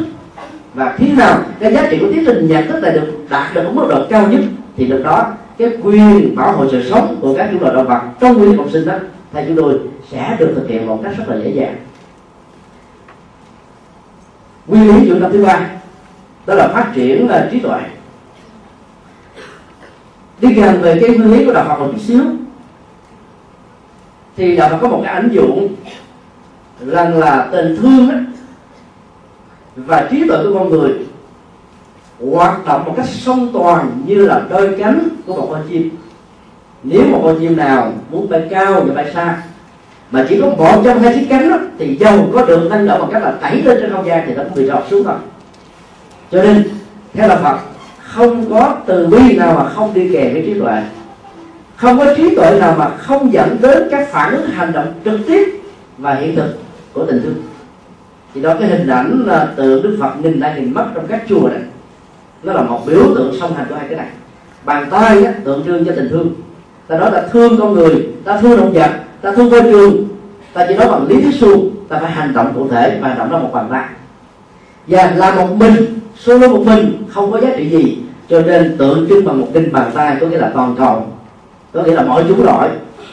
Và 0.74 0.94
khi 0.98 1.12
nào 1.12 1.40
cái 1.60 1.72
giá 1.72 1.86
trị 1.90 1.98
của 2.00 2.06
tiến 2.12 2.24
trình 2.26 2.48
nhận 2.48 2.66
thức 2.66 2.82
này 2.82 2.92
được 2.92 3.12
đạt 3.30 3.54
được 3.54 3.64
ở 3.64 3.72
mức 3.72 3.86
độ 3.88 4.06
cao 4.10 4.28
nhất, 4.28 4.40
thì 4.76 4.86
lúc 4.86 5.00
đó 5.04 5.32
cái 5.58 5.68
quyền 5.82 6.36
bảo 6.36 6.52
hộ 6.52 6.70
sự 6.70 6.90
sống 6.90 7.16
của 7.20 7.34
các 7.36 7.48
chúng 7.52 7.62
loài 7.62 7.74
động 7.74 7.86
vật 7.86 8.00
trong 8.20 8.38
nguyên 8.38 8.56
cộng 8.56 8.70
sinh 8.70 8.86
đó 8.86 8.94
theo 9.32 9.44
chúng 9.46 9.56
tôi 9.56 9.78
sẽ 10.10 10.36
được 10.38 10.52
thực 10.54 10.68
hiện 10.68 10.86
một 10.86 11.00
cách 11.02 11.12
rất 11.18 11.24
là 11.28 11.36
dễ 11.36 11.50
dàng. 11.50 11.76
Nguyên 14.66 14.96
lý 14.96 15.08
chủ 15.08 15.20
tâm 15.20 15.32
thứ 15.32 15.44
ba, 15.44 15.66
đó 16.46 16.54
là 16.54 16.68
phát 16.68 16.92
triển 16.94 17.28
là 17.28 17.48
trí 17.52 17.58
tuệ 17.58 17.80
đi 20.40 20.54
gần 20.54 20.82
về 20.82 20.98
cái 21.00 21.10
nguyên 21.10 21.32
lý 21.32 21.44
của 21.44 21.52
đạo 21.52 21.64
Phật 21.68 21.78
một 21.78 21.88
chút 21.92 22.00
xíu 22.00 22.22
thì 24.36 24.56
đạo 24.56 24.68
Phật 24.68 24.78
có 24.80 24.88
một 24.88 25.00
cái 25.04 25.14
ảnh 25.14 25.28
dụng 25.32 25.68
rằng 26.86 27.18
là 27.18 27.48
tình 27.52 27.76
thương 27.76 28.08
đó, 28.08 28.14
và 29.76 30.08
trí 30.10 30.28
tuệ 30.28 30.36
của 30.44 30.58
con 30.58 30.70
người 30.70 30.92
hoạt 32.30 32.66
động 32.66 32.84
một 32.84 32.94
cách 32.96 33.06
song 33.08 33.50
toàn 33.52 34.02
như 34.06 34.26
là 34.26 34.42
đôi 34.50 34.76
cánh 34.78 35.08
của 35.26 35.34
một 35.34 35.48
con 35.50 35.62
chim. 35.68 35.90
Nếu 36.82 37.02
một 37.10 37.20
con 37.24 37.38
chim 37.40 37.56
nào 37.56 37.92
muốn 38.10 38.30
bay 38.30 38.46
cao 38.50 38.82
và 38.86 38.94
bay 38.94 39.12
xa 39.14 39.42
mà 40.10 40.26
chỉ 40.28 40.40
có 40.40 40.50
một 40.50 40.82
trong 40.84 41.02
hai 41.02 41.14
chiếc 41.14 41.26
cánh 41.28 41.50
đó, 41.50 41.58
thì 41.78 41.96
dầu 41.96 42.30
có 42.34 42.44
được 42.44 42.66
nâng 42.70 42.86
đỡ 42.86 42.98
bằng 42.98 43.10
cách 43.12 43.22
là 43.22 43.30
tẩy 43.30 43.62
lên 43.62 43.78
trên 43.80 43.92
không 43.92 44.06
gian 44.06 44.24
thì 44.26 44.34
nó 44.34 44.42
cũng 44.44 44.54
bị 44.54 44.66
rọt 44.66 44.82
xuống 44.90 45.04
thôi. 45.04 45.14
Cho 46.32 46.42
nên 46.42 46.68
theo 47.14 47.28
là 47.28 47.36
Phật 47.36 47.58
không 48.14 48.50
có 48.50 48.76
từ 48.86 49.06
bi 49.06 49.36
nào 49.36 49.54
mà 49.54 49.68
không 49.68 49.94
đi 49.94 50.10
kèm 50.12 50.32
với 50.32 50.42
trí 50.46 50.60
tuệ. 50.60 50.82
Không 51.76 51.98
có 51.98 52.14
trí 52.16 52.34
tuệ 52.34 52.58
nào 52.60 52.74
mà 52.78 52.88
không 52.88 53.32
dẫn 53.32 53.56
đến 53.62 53.88
các 53.90 54.08
phản 54.10 54.34
ứng 54.34 54.46
hành 54.46 54.72
động 54.72 54.92
trực 55.04 55.20
tiếp 55.26 55.60
và 55.98 56.14
hiện 56.14 56.36
thực 56.36 56.58
của 56.92 57.06
tình 57.06 57.22
thương. 57.22 57.34
Thì 58.34 58.42
đó 58.42 58.54
cái 58.60 58.68
hình 58.68 58.86
ảnh 58.86 59.24
là 59.26 59.52
tượng 59.56 59.82
đức 59.82 59.96
phật 60.00 60.12
nhìn 60.22 60.40
lại 60.40 60.54
hình 60.54 60.74
mất 60.74 60.86
trong 60.94 61.06
các 61.06 61.22
chùa 61.28 61.48
này, 61.48 61.60
nó 62.42 62.52
là 62.52 62.62
một 62.62 62.80
biểu 62.86 63.14
tượng 63.14 63.34
song 63.40 63.54
hành 63.54 63.66
của 63.68 63.74
hai 63.74 63.88
cái 63.88 63.98
này. 63.98 64.08
Bàn 64.64 64.86
tay 64.90 65.24
á, 65.24 65.32
tượng 65.44 65.62
trưng 65.66 65.84
cho 65.84 65.92
tình 65.96 66.08
thương. 66.10 66.30
Ta 66.86 66.98
nói 66.98 67.10
là 67.12 67.28
thương 67.32 67.56
con 67.58 67.74
người 67.74 68.08
ta 68.24 68.40
thương 68.40 68.56
động 68.56 68.72
vật 68.72 68.90
ta 69.22 69.32
thương 69.32 69.50
môi 69.50 69.62
trường 69.62 70.08
ta 70.52 70.66
chỉ 70.68 70.74
nói 70.74 70.88
bằng 70.90 71.06
lý 71.08 71.20
thuyết 71.20 71.34
suông 71.34 71.70
ta 71.88 71.98
phải 71.98 72.10
hành 72.10 72.32
động 72.34 72.52
cụ 72.54 72.68
thể 72.68 72.98
và 73.02 73.08
hành 73.08 73.18
động 73.18 73.30
đó 73.30 73.38
một 73.38 73.50
bàn 73.52 73.68
tay 73.70 73.84
và 74.90 75.12
là 75.16 75.34
một 75.34 75.56
mình 75.56 75.74
solo 76.18 76.48
một 76.48 76.62
mình 76.66 77.02
không 77.08 77.32
có 77.32 77.40
giá 77.40 77.48
trị 77.56 77.68
gì. 77.68 77.98
Cho 78.28 78.40
nên 78.40 78.76
tượng 78.78 79.06
trưng 79.08 79.24
bằng 79.24 79.40
một 79.40 79.46
kinh 79.54 79.72
bàn 79.72 79.90
tay 79.94 80.16
có 80.20 80.26
nghĩa 80.26 80.38
là 80.38 80.50
toàn 80.54 80.74
cầu 80.78 81.06
có 81.72 81.82
nghĩa 81.82 81.94
là 81.94 82.02
mọi 82.02 82.24
chủng 82.28 82.44
loại 82.44 82.68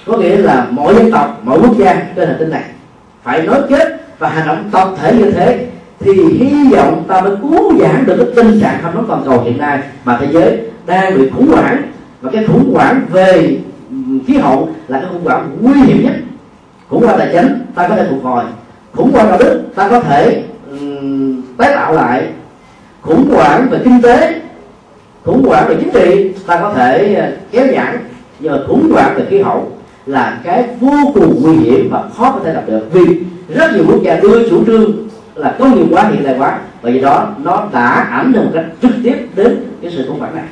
có 0.05 0.17
nghĩa 0.17 0.37
là 0.37 0.67
mỗi 0.69 0.95
dân 0.95 1.11
tộc 1.11 1.41
mỗi 1.43 1.59
quốc 1.59 1.77
gia 1.77 1.93
trên 2.15 2.27
hành 2.27 2.37
tinh 2.39 2.49
này. 2.49 2.63
Phải 3.23 3.41
nói 3.41 3.61
kết 3.69 4.01
và 4.19 4.29
hành 4.29 4.47
động 4.47 4.69
tập 4.71 4.89
thể 5.01 5.13
như 5.13 5.31
thế 5.31 5.67
thì 5.99 6.11
hy 6.13 6.71
vọng 6.71 7.03
ta 7.07 7.21
mới 7.21 7.35
cứu 7.41 7.77
giãn 7.79 8.05
được 8.05 8.15
cái 8.17 8.27
tình 8.35 8.61
trạng 8.61 8.83
hâm 8.83 8.95
nóng 8.95 9.05
toàn 9.07 9.21
cầu 9.25 9.41
hiện 9.41 9.57
nay 9.57 9.79
mà 10.05 10.17
thế 10.21 10.27
giới 10.31 10.57
đang 10.85 11.17
bị 11.17 11.29
khủng 11.29 11.47
hoảng. 11.47 11.81
Và 12.21 12.31
cái 12.31 12.45
khủng 12.47 12.73
hoảng 12.73 13.01
về 13.11 13.57
khí 14.27 14.37
hậu 14.37 14.69
là 14.87 14.99
cái 14.99 15.09
khủng 15.11 15.23
hoảng 15.23 15.57
nguy 15.61 15.81
hiểm 15.81 16.03
nhất. 16.03 16.13
Khủng 16.89 17.05
hoảng 17.05 17.19
tài 17.19 17.29
chính 17.31 17.65
ta 17.75 17.87
có 17.87 17.95
thể 17.95 18.05
phục 18.09 18.23
hồi. 18.23 18.43
Khủng 18.95 19.11
hoảng 19.11 19.29
đạo 19.29 19.37
đức 19.39 19.63
ta 19.75 19.89
có 19.89 19.99
thể 19.99 20.43
um, 20.71 21.36
tái 21.57 21.71
tạo 21.75 21.93
lại 21.93 22.27
khủng 23.01 23.29
hoảng 23.29 23.67
về 23.71 23.79
kinh 23.83 24.01
tế, 24.01 24.41
khủng 25.23 25.43
hoảng 25.45 25.67
về 25.67 25.75
chính 25.79 25.91
trị, 25.93 26.31
ta 26.47 26.59
có 26.61 26.73
thể 26.73 27.15
ờ, 27.15 27.31
kéo 27.51 27.67
kéo 27.71 27.83
nhưng 28.39 28.51
mà 28.51 28.57
khủng 28.67 28.91
hoảng 28.91 29.15
về 29.15 29.25
khí 29.29 29.41
hậu 29.41 29.71
là 30.05 30.39
cái 30.43 30.67
vô 30.79 31.11
cùng 31.13 31.39
nguy 31.41 31.55
hiểm 31.55 31.89
và 31.91 32.03
khó 32.17 32.31
có 32.31 32.39
thể 32.43 32.53
đạt 32.53 32.67
được. 32.67 32.81
Vì 32.91 33.21
rất 33.49 33.73
nhiều 33.73 33.83
quốc 33.87 34.03
gia 34.03 34.15
đưa 34.15 34.49
chủ 34.49 34.65
trương 34.65 34.93
là 35.35 35.55
công 35.59 35.75
nghiệp 35.75 35.87
quá, 35.91 36.03
hiện 36.03 36.23
đại 36.23 36.35
quá. 36.39 36.59
Và 36.81 36.89
do 36.89 37.01
đó, 37.01 37.29
nó 37.43 37.63
đã 37.73 37.87
ảnh 38.11 38.33
hưởng 38.33 38.45
một 38.45 38.51
cách 38.53 38.65
trực 38.81 38.91
tiếp 39.03 39.27
đến 39.35 39.65
cái 39.81 39.91
sự 39.95 40.05
khủng 40.07 40.19
hoảng 40.19 40.35
này. 40.35 40.45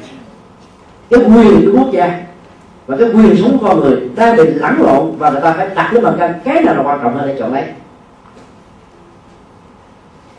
Cái 1.10 1.20
quyền 1.20 1.66
của 1.66 1.80
quốc 1.80 1.92
gia 1.92 2.20
và 2.88 2.98
cái 2.98 3.08
quyền 3.10 3.36
sống 3.38 3.58
của 3.58 3.68
con 3.68 3.80
người 3.80 3.98
đang 4.16 4.38
bị 4.38 4.44
lẫn 4.44 4.82
lộn 4.82 5.18
và 5.18 5.30
người 5.30 5.42
ta 5.42 5.54
phải 5.54 5.68
đặt 5.76 5.94
lên 5.94 6.04
bàn 6.04 6.16
cân 6.20 6.32
cái 6.44 6.62
nào 6.62 6.76
là 6.76 6.84
quan 6.84 7.00
trọng 7.04 7.18
hơn 7.18 7.28
để 7.28 7.36
chọn 7.40 7.54
lấy 7.54 7.64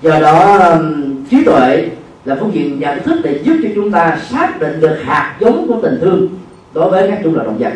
do 0.03 0.21
đó 0.21 0.59
um, 0.59 1.25
trí 1.31 1.45
tuệ 1.45 1.89
là 2.25 2.37
phương 2.41 2.55
diện 2.55 2.81
nhận 2.81 3.03
thức 3.03 3.21
để 3.23 3.41
giúp 3.45 3.57
cho 3.63 3.69
chúng 3.75 3.91
ta 3.91 4.19
xác 4.31 4.61
định 4.61 4.81
được 4.81 4.97
hạt 5.05 5.37
giống 5.41 5.69
của 5.69 5.81
tình 5.83 5.99
thương 6.01 6.29
đối 6.75 6.91
với 6.91 7.09
các 7.11 7.21
chủng 7.25 7.35
loại 7.35 7.47
động 7.47 7.59
vật. 7.59 7.73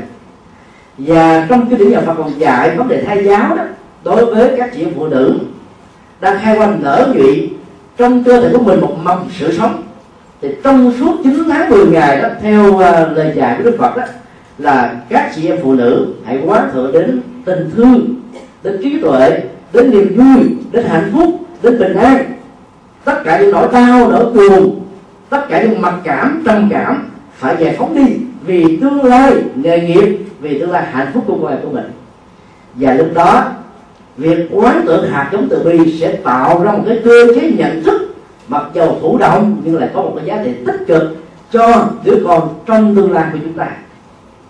Và 0.98 1.46
trong 1.48 1.70
cái 1.70 1.78
điểm 1.78 1.90
nhà 1.90 2.00
Phật 2.00 2.14
còn 2.18 2.38
dạy 2.38 2.76
vấn 2.76 2.88
đề 2.88 3.04
thai 3.04 3.24
giáo 3.24 3.56
đó 3.56 3.64
đối 4.04 4.34
với 4.34 4.54
các 4.56 4.70
chị 4.74 4.82
em 4.82 4.92
phụ 4.96 5.06
nữ 5.06 5.38
đang 6.20 6.38
khai 6.42 6.58
quanh 6.58 6.78
nở 6.82 7.12
nhụy 7.14 7.50
trong 7.96 8.24
cơ 8.24 8.40
thể 8.40 8.48
của 8.52 8.62
mình 8.62 8.80
một 8.80 8.96
mầm 9.02 9.18
sự 9.38 9.52
sống 9.58 9.82
thì 10.42 10.48
trong 10.64 10.92
suốt 11.00 11.16
9 11.24 11.44
tháng 11.48 11.70
10 11.70 11.86
ngày 11.86 12.22
đó 12.22 12.28
theo 12.42 12.74
uh, 12.74 12.80
lời 13.16 13.32
dạy 13.36 13.54
của 13.58 13.64
Đức 13.64 13.76
Phật 13.78 13.96
đó 13.96 14.02
là 14.58 14.94
các 15.08 15.32
chị 15.36 15.48
em 15.48 15.58
phụ 15.62 15.74
nữ 15.74 16.06
hãy 16.24 16.38
quán 16.46 16.70
thượng 16.72 16.92
đến 16.92 17.20
tình 17.44 17.70
thương 17.76 18.14
đến 18.62 18.80
trí 18.82 19.00
tuệ 19.00 19.40
đến 19.72 19.90
niềm 19.90 20.16
vui 20.16 20.56
đến 20.72 20.86
hạnh 20.86 21.10
phúc 21.12 21.39
đến 21.62 21.78
bình 21.78 21.94
an 21.94 22.24
tất 23.04 23.20
cả 23.24 23.40
những 23.40 23.50
nỗi 23.50 23.68
đau 23.72 24.10
nỗi 24.10 24.24
buồn, 24.24 24.80
tất 25.30 25.40
cả 25.48 25.62
những 25.62 25.82
mặc 25.82 25.94
cảm, 26.04 26.42
trầm 26.46 26.68
cảm 26.70 27.10
phải 27.34 27.56
giải 27.58 27.74
phóng 27.78 27.94
đi 27.94 28.16
vì 28.46 28.76
tương 28.76 29.04
lai 29.04 29.32
nghề 29.54 29.80
nghiệp, 29.80 30.18
vì 30.40 30.58
tương 30.58 30.70
lai 30.70 30.86
hạnh 30.92 31.10
phúc 31.14 31.24
của 31.26 31.38
con 31.42 31.58
của 31.62 31.70
mình. 31.70 31.90
Và 32.74 32.94
lúc 32.94 33.08
đó, 33.14 33.44
việc 34.16 34.48
quán 34.52 34.82
tưởng 34.86 35.10
hạt 35.10 35.30
giống 35.32 35.48
từ 35.48 35.62
bi 35.64 35.98
sẽ 36.00 36.12
tạo 36.12 36.62
ra 36.64 36.72
một 36.72 36.82
cái 36.86 37.00
cơ 37.04 37.26
chế 37.34 37.50
nhận 37.58 37.82
thức 37.82 38.14
mặc 38.48 38.62
dầu 38.74 38.98
thủ 39.02 39.18
động, 39.18 39.62
nhưng 39.64 39.78
lại 39.78 39.88
có 39.94 40.02
một 40.02 40.12
cái 40.16 40.24
giá 40.24 40.42
trị 40.44 40.50
tích 40.66 40.84
cực 40.86 41.16
cho 41.52 41.88
đứa 42.04 42.16
con 42.26 42.48
trong 42.66 42.96
tương 42.96 43.12
lai 43.12 43.24
của 43.32 43.38
chúng 43.42 43.52
ta. 43.52 43.68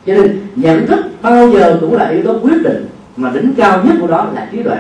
Cho 0.07 0.14
nên, 0.14 0.46
nhận 0.57 0.87
thức 0.87 0.99
bao 1.23 1.51
giờ 1.51 1.79
cũng 1.81 1.96
là 1.96 2.09
yếu 2.09 2.23
tố 2.23 2.38
quyết 2.42 2.62
định, 2.62 2.87
mà 3.16 3.31
đỉnh 3.35 3.55
cao 3.57 3.83
nhất 3.85 3.96
của 4.01 4.07
đó 4.07 4.27
là 4.35 4.49
trí 4.53 4.62
tuệ 4.62 4.77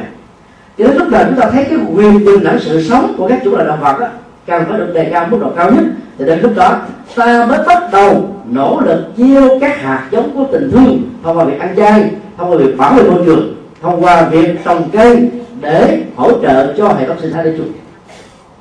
cho 0.80 0.86
đến 0.86 0.96
lúc 0.96 1.08
nào 1.08 1.24
chúng 1.26 1.40
ta 1.40 1.50
thấy 1.50 1.64
cái 1.64 1.78
quyền 1.94 2.24
bình 2.24 2.44
đẳng 2.44 2.58
sự 2.60 2.82
sống 2.82 3.14
của 3.18 3.28
các 3.28 3.40
chủ 3.44 3.56
là 3.56 3.64
động 3.64 3.80
vật 3.80 4.00
đó, 4.00 4.08
càng 4.46 4.64
phải 4.68 4.78
được 4.78 4.92
đề 4.94 5.04
cao 5.04 5.26
mức 5.30 5.38
độ 5.40 5.50
cao 5.56 5.70
nhất. 5.70 5.84
Thì 6.18 6.24
đến 6.24 6.40
lúc 6.40 6.52
đó 6.56 6.78
ta 7.14 7.46
mới 7.46 7.58
bắt 7.66 7.82
đầu 7.92 8.34
nỗ 8.50 8.80
lực 8.80 9.04
gieo 9.16 9.58
các 9.60 9.80
hạt 9.80 10.08
giống 10.10 10.36
của 10.36 10.44
tình 10.52 10.70
thương 10.72 11.02
thông 11.24 11.38
qua 11.38 11.44
việc 11.44 11.60
ăn 11.60 11.76
chay 11.76 12.10
thông 12.38 12.50
qua 12.50 12.58
việc 12.58 12.76
bảo 12.76 12.94
vệ 12.94 13.02
môi 13.02 13.22
trường 13.26 13.54
thông 13.82 14.04
qua 14.04 14.28
việc 14.28 14.64
trồng 14.64 14.90
cây 14.92 15.30
để 15.60 16.02
hỗ 16.16 16.32
trợ 16.42 16.74
cho 16.76 16.88
hệ 16.88 17.06
thống 17.06 17.20
sinh 17.20 17.32
thái 17.32 17.44
nói 17.44 17.54
chung 17.56 17.72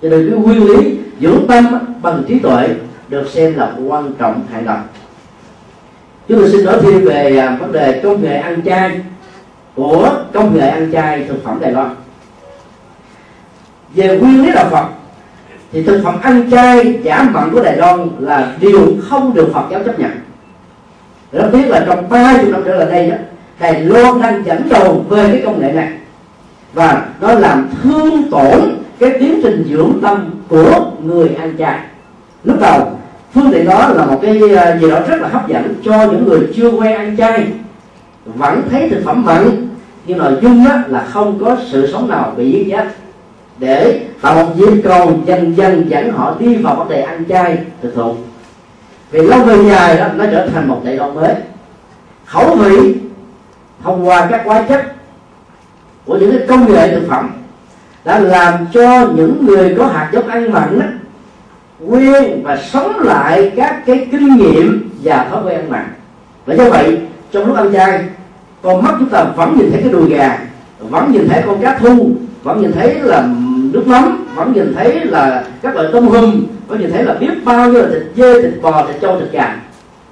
cho 0.01 0.09
nên 0.09 0.29
cái 0.29 0.39
nguyên 0.39 0.63
lý 0.63 0.97
dưỡng 1.21 1.47
tâm 1.47 1.65
bằng 2.01 2.23
trí 2.27 2.39
tuệ 2.39 2.69
được 3.09 3.29
xem 3.29 3.53
là 3.55 3.71
quan 3.87 4.13
trọng 4.19 4.41
hàng 4.51 4.65
đầu. 4.65 4.77
Chúng 6.27 6.39
tôi 6.39 6.49
xin 6.49 6.65
nói 6.65 6.75
thêm 6.81 7.05
về 7.05 7.37
à, 7.37 7.57
vấn 7.59 7.71
đề 7.71 8.01
công 8.03 8.21
nghệ 8.21 8.35
ăn 8.35 8.61
chay 8.65 8.99
của 9.75 10.11
công 10.33 10.57
nghệ 10.57 10.67
ăn 10.67 10.91
chay 10.91 11.25
thực 11.27 11.43
phẩm 11.43 11.57
Đài 11.61 11.71
Loan 11.71 11.95
về 13.95 14.17
nguyên 14.17 14.45
lý 14.45 14.51
đạo 14.51 14.67
Phật, 14.71 14.85
thì 15.71 15.83
thực 15.83 16.01
phẩm 16.03 16.21
ăn 16.21 16.51
chay 16.51 16.99
giả 17.03 17.23
mặn 17.23 17.49
của 17.51 17.63
Đài 17.63 17.77
Loan 17.77 18.09
là 18.19 18.53
điều 18.59 18.87
không 19.01 19.33
được 19.33 19.49
Phật 19.53 19.63
giáo 19.71 19.83
chấp 19.83 19.99
nhận. 19.99 20.11
Rất 21.31 21.49
tiếc 21.51 21.67
là 21.67 21.83
trong 21.87 22.09
ba 22.09 22.37
chục 22.41 22.49
năm 22.51 22.61
trở 22.65 22.75
lại 22.75 22.87
đây 22.91 23.09
đó, 23.09 23.17
Đài 23.59 23.81
Loan 23.81 24.21
đang 24.21 24.45
dẫn 24.45 24.69
đầu 24.69 25.05
về 25.09 25.27
cái 25.31 25.41
công 25.45 25.59
nghệ 25.59 25.71
này. 25.71 25.89
Và 26.73 27.05
nó 27.21 27.33
làm 27.33 27.69
thương 27.83 28.31
tổn 28.31 28.75
cái 28.99 29.09
tiến 29.19 29.39
trình 29.43 29.65
dưỡng 29.69 29.99
tâm 30.01 30.29
của 30.47 30.91
người 31.03 31.29
ăn 31.39 31.57
chay. 31.57 31.79
Lúc 32.43 32.59
đầu, 32.61 32.91
phương 33.33 33.51
tiện 33.51 33.65
đó 33.65 33.89
là 33.89 34.05
một 34.05 34.19
cái 34.21 34.39
ờ, 34.39 34.77
gì 34.81 34.89
đó 34.89 34.99
rất 35.07 35.21
là 35.21 35.27
hấp 35.27 35.47
dẫn 35.47 35.75
cho 35.83 36.05
những 36.05 36.25
người 36.27 36.39
chưa 36.55 36.69
quen 36.69 36.95
ăn 36.95 37.17
chay. 37.17 37.47
Vẫn 38.25 38.61
thấy 38.71 38.89
thực 38.89 39.01
phẩm 39.05 39.25
mặn, 39.25 39.67
nhưng 40.05 40.17
nội 40.17 40.33
dung 40.41 40.65
đó 40.65 40.71
là 40.87 41.07
không 41.09 41.39
có 41.45 41.57
sự 41.71 41.91
sống 41.91 42.09
nào 42.09 42.33
bị 42.37 42.51
giết. 42.51 42.65
chết 42.71 42.87
để 43.59 44.05
tạo 44.21 44.35
một 44.35 44.51
dịp 44.55 44.81
cầu 44.83 45.19
dần 45.25 45.57
dần 45.57 45.89
dẫn 45.89 46.11
họ 46.11 46.35
đi 46.39 46.55
vào 46.55 46.75
vấn 46.75 46.89
đề 46.89 47.01
ăn 47.01 47.23
chay 47.29 47.57
thực 47.81 47.95
thụ 47.95 48.15
vì 49.11 49.21
lâu 49.21 49.39
về 49.43 49.63
dài 49.69 49.97
đó 49.97 50.07
nó 50.15 50.25
trở 50.31 50.47
thành 50.47 50.67
một 50.67 50.81
đại 50.83 50.97
đoạn 50.97 51.15
mới. 51.15 51.33
Khẩu 52.25 52.55
vị 52.55 52.95
thông 53.83 54.07
qua 54.07 54.27
các 54.31 54.41
hóa 54.45 54.65
chất 54.69 54.85
của 56.05 56.17
những 56.17 56.31
cái 56.31 56.47
công 56.47 56.73
nghệ 56.73 56.91
thực 56.91 57.07
phẩm 57.09 57.29
đã 58.05 58.19
làm 58.19 58.53
cho 58.73 59.07
những 59.15 59.45
người 59.45 59.75
có 59.77 59.85
hạt 59.85 60.09
giống 60.13 60.27
ăn 60.27 60.51
mặn 60.51 60.79
đó, 60.79 60.85
quên 61.87 62.43
và 62.43 62.57
sống 62.57 62.99
lại 62.99 63.51
các 63.55 63.83
cái 63.85 64.07
kinh 64.11 64.35
nghiệm 64.35 64.89
và 65.03 65.27
thói 65.31 65.43
quen 65.43 65.59
ăn 65.59 65.69
mặn. 65.69 65.93
Và 66.45 66.55
do 66.55 66.69
vậy 66.69 66.97
trong 67.31 67.45
lúc 67.45 67.55
ăn 67.55 67.73
chay 67.73 68.03
con 68.61 68.83
mắt 68.83 68.95
chúng 68.99 69.09
ta 69.09 69.23
vẫn 69.23 69.57
nhìn 69.57 69.71
thấy 69.71 69.81
cái 69.81 69.91
đùi 69.91 70.09
gà 70.09 70.39
vẫn 70.79 71.11
nhìn 71.11 71.27
thấy 71.29 71.43
con 71.45 71.61
cá 71.61 71.77
thu 71.77 72.11
vẫn 72.43 72.61
nhìn 72.61 72.71
thấy 72.71 72.99
là 72.99 73.29
mắm 73.89 74.25
vẫn 74.35 74.53
nhìn 74.53 74.73
thấy 74.75 75.05
là 75.05 75.43
các 75.61 75.75
loại 75.75 75.87
tôm 75.91 76.07
hùm 76.07 76.45
vẫn 76.67 76.79
nhìn 76.79 76.91
thấy 76.91 77.03
là 77.03 77.13
biết 77.13 77.45
bao 77.45 77.69
nhiêu 77.69 77.81
là 77.81 77.89
thịt 77.89 78.03
dê, 78.15 78.41
thịt 78.41 78.61
bò, 78.61 78.87
thịt 78.87 79.01
trâu, 79.01 79.19
thịt 79.19 79.31
gà 79.31 79.55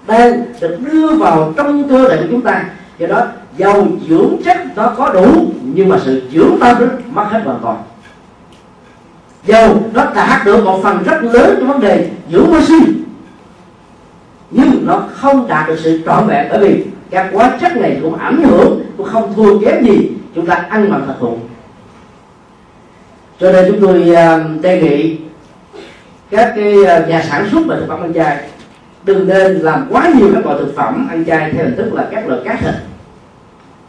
đang 0.07 0.45
được 0.61 0.77
đưa 0.91 1.09
vào 1.09 1.53
trong 1.57 1.89
cơ 1.89 2.09
thể 2.09 2.17
của 2.17 2.27
chúng 2.31 2.41
ta. 2.41 2.65
Do 2.99 3.07
đó, 3.07 3.25
dầu 3.57 3.87
dưỡng 4.09 4.37
chất 4.45 4.57
nó 4.75 4.93
có 4.97 5.13
đủ, 5.13 5.45
nhưng 5.63 5.89
mà 5.89 5.97
sự 6.05 6.21
dưỡng 6.33 6.57
tâm 6.59 6.79
đó 6.79 6.85
mất 7.11 7.25
hết 7.29 7.41
hoàn 7.45 7.59
toàn. 7.61 7.77
Dầu 9.45 9.83
nó 9.93 10.05
đạt 10.15 10.45
được 10.45 10.63
một 10.63 10.79
phần 10.83 11.03
rất 11.03 11.23
lớn 11.23 11.55
trong 11.59 11.67
vấn 11.67 11.79
đề 11.79 12.09
dưỡng 12.31 12.51
oxy, 12.57 12.79
nhưng 14.51 14.85
nó 14.85 15.03
không 15.11 15.47
đạt 15.47 15.67
được 15.67 15.79
sự 15.83 16.01
trọn 16.05 16.27
vẹn, 16.27 16.47
bởi 16.49 16.59
vì 16.59 16.85
các 17.09 17.29
hóa 17.33 17.57
chất 17.61 17.77
này 17.77 17.99
cũng 18.01 18.15
ảnh 18.15 18.43
hưởng, 18.43 18.81
cũng 18.97 19.07
không 19.07 19.33
thua 19.35 19.59
kém 19.59 19.85
gì 19.85 20.11
chúng 20.35 20.45
ta 20.45 20.55
ăn 20.69 20.91
bằng 20.91 21.03
thật 21.07 21.13
thụ 21.19 21.37
cho 23.39 23.51
nên 23.51 23.65
chúng 23.67 23.81
tôi 23.81 24.15
à, 24.15 24.43
đề 24.61 24.81
nghị 24.81 25.17
các 26.31 26.53
cái 26.55 26.85
à, 26.85 27.05
nhà 27.07 27.23
sản 27.29 27.47
xuất 27.51 27.61
về 27.67 27.75
thực 27.79 27.87
phẩm 27.87 28.01
ăn 28.01 28.13
chay 28.13 28.49
đừng 29.03 29.27
nên 29.27 29.53
làm 29.53 29.87
quá 29.89 30.09
nhiều 30.15 30.29
các 30.33 30.45
loại 30.45 30.57
thực 30.59 30.75
phẩm 30.75 31.07
ăn 31.09 31.25
chay 31.25 31.51
theo 31.51 31.65
hình 31.65 31.75
thức 31.75 31.93
là 31.93 32.07
các 32.11 32.27
loại 32.27 32.41
cá 32.45 32.55
thịt. 32.55 32.73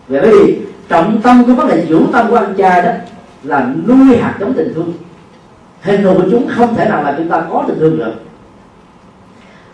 Vì 0.09 0.19
bởi 0.21 0.31
vì 0.31 0.59
trọng 0.89 1.21
tâm 1.23 1.45
của 1.45 1.53
vấn 1.53 1.69
đề 1.69 1.87
dưỡng 1.89 2.07
tâm 2.13 2.31
của 2.31 2.37
ăn 2.37 2.55
chay 2.59 2.83
đó 2.83 2.91
là 3.43 3.69
nuôi 3.87 4.17
hạt 4.17 4.35
giống 4.41 4.55
tình 4.55 4.73
thương. 4.75 4.93
Hình 5.83 6.03
thù 6.03 6.15
của 6.15 6.29
chúng 6.31 6.49
không 6.49 6.77
thể 6.77 6.89
nào 6.89 7.03
là 7.03 7.15
chúng 7.17 7.29
ta 7.29 7.43
có 7.51 7.65
tình 7.69 7.79
thương 7.79 7.99
được. 7.99 8.13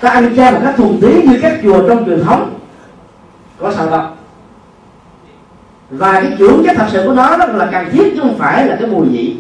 Ta 0.01 0.11
ăn 0.11 0.37
chay 0.37 0.53
một 0.53 0.59
cách 0.63 0.75
thuần 0.77 1.01
túy 1.01 1.23
như 1.23 1.39
các 1.43 1.59
chùa 1.63 1.89
trong 1.89 2.07
truyền 2.07 2.25
thống 2.25 2.59
có 3.59 3.73
sao 3.73 3.91
đâu. 3.91 4.03
Và 5.91 6.13
cái 6.13 6.37
dưỡng 6.39 6.63
chất 6.67 6.77
thật 6.77 6.87
sự 6.93 7.03
của 7.07 7.15
nó 7.15 7.37
đó 7.37 7.47
là 7.47 7.69
cần 7.73 7.85
thiết 7.93 8.13
chứ 8.15 8.21
không 8.21 8.39
phải 8.39 8.67
là 8.67 8.77
cái 8.77 8.89
mùi 8.89 9.07
vị 9.09 9.37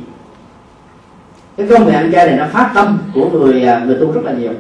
cái 1.57 1.67
công 1.71 1.87
nghệ 1.87 1.95
ăn 1.95 2.13
chay 2.13 2.27
này 2.27 2.37
nó 2.37 2.45
phát 2.53 2.71
tâm 2.75 2.99
của 3.15 3.31
người 3.31 3.65
à, 3.65 3.83
người 3.87 3.97
tu 4.01 4.13
rất 4.13 4.21
là 4.25 4.33
nhiều. 4.33 4.53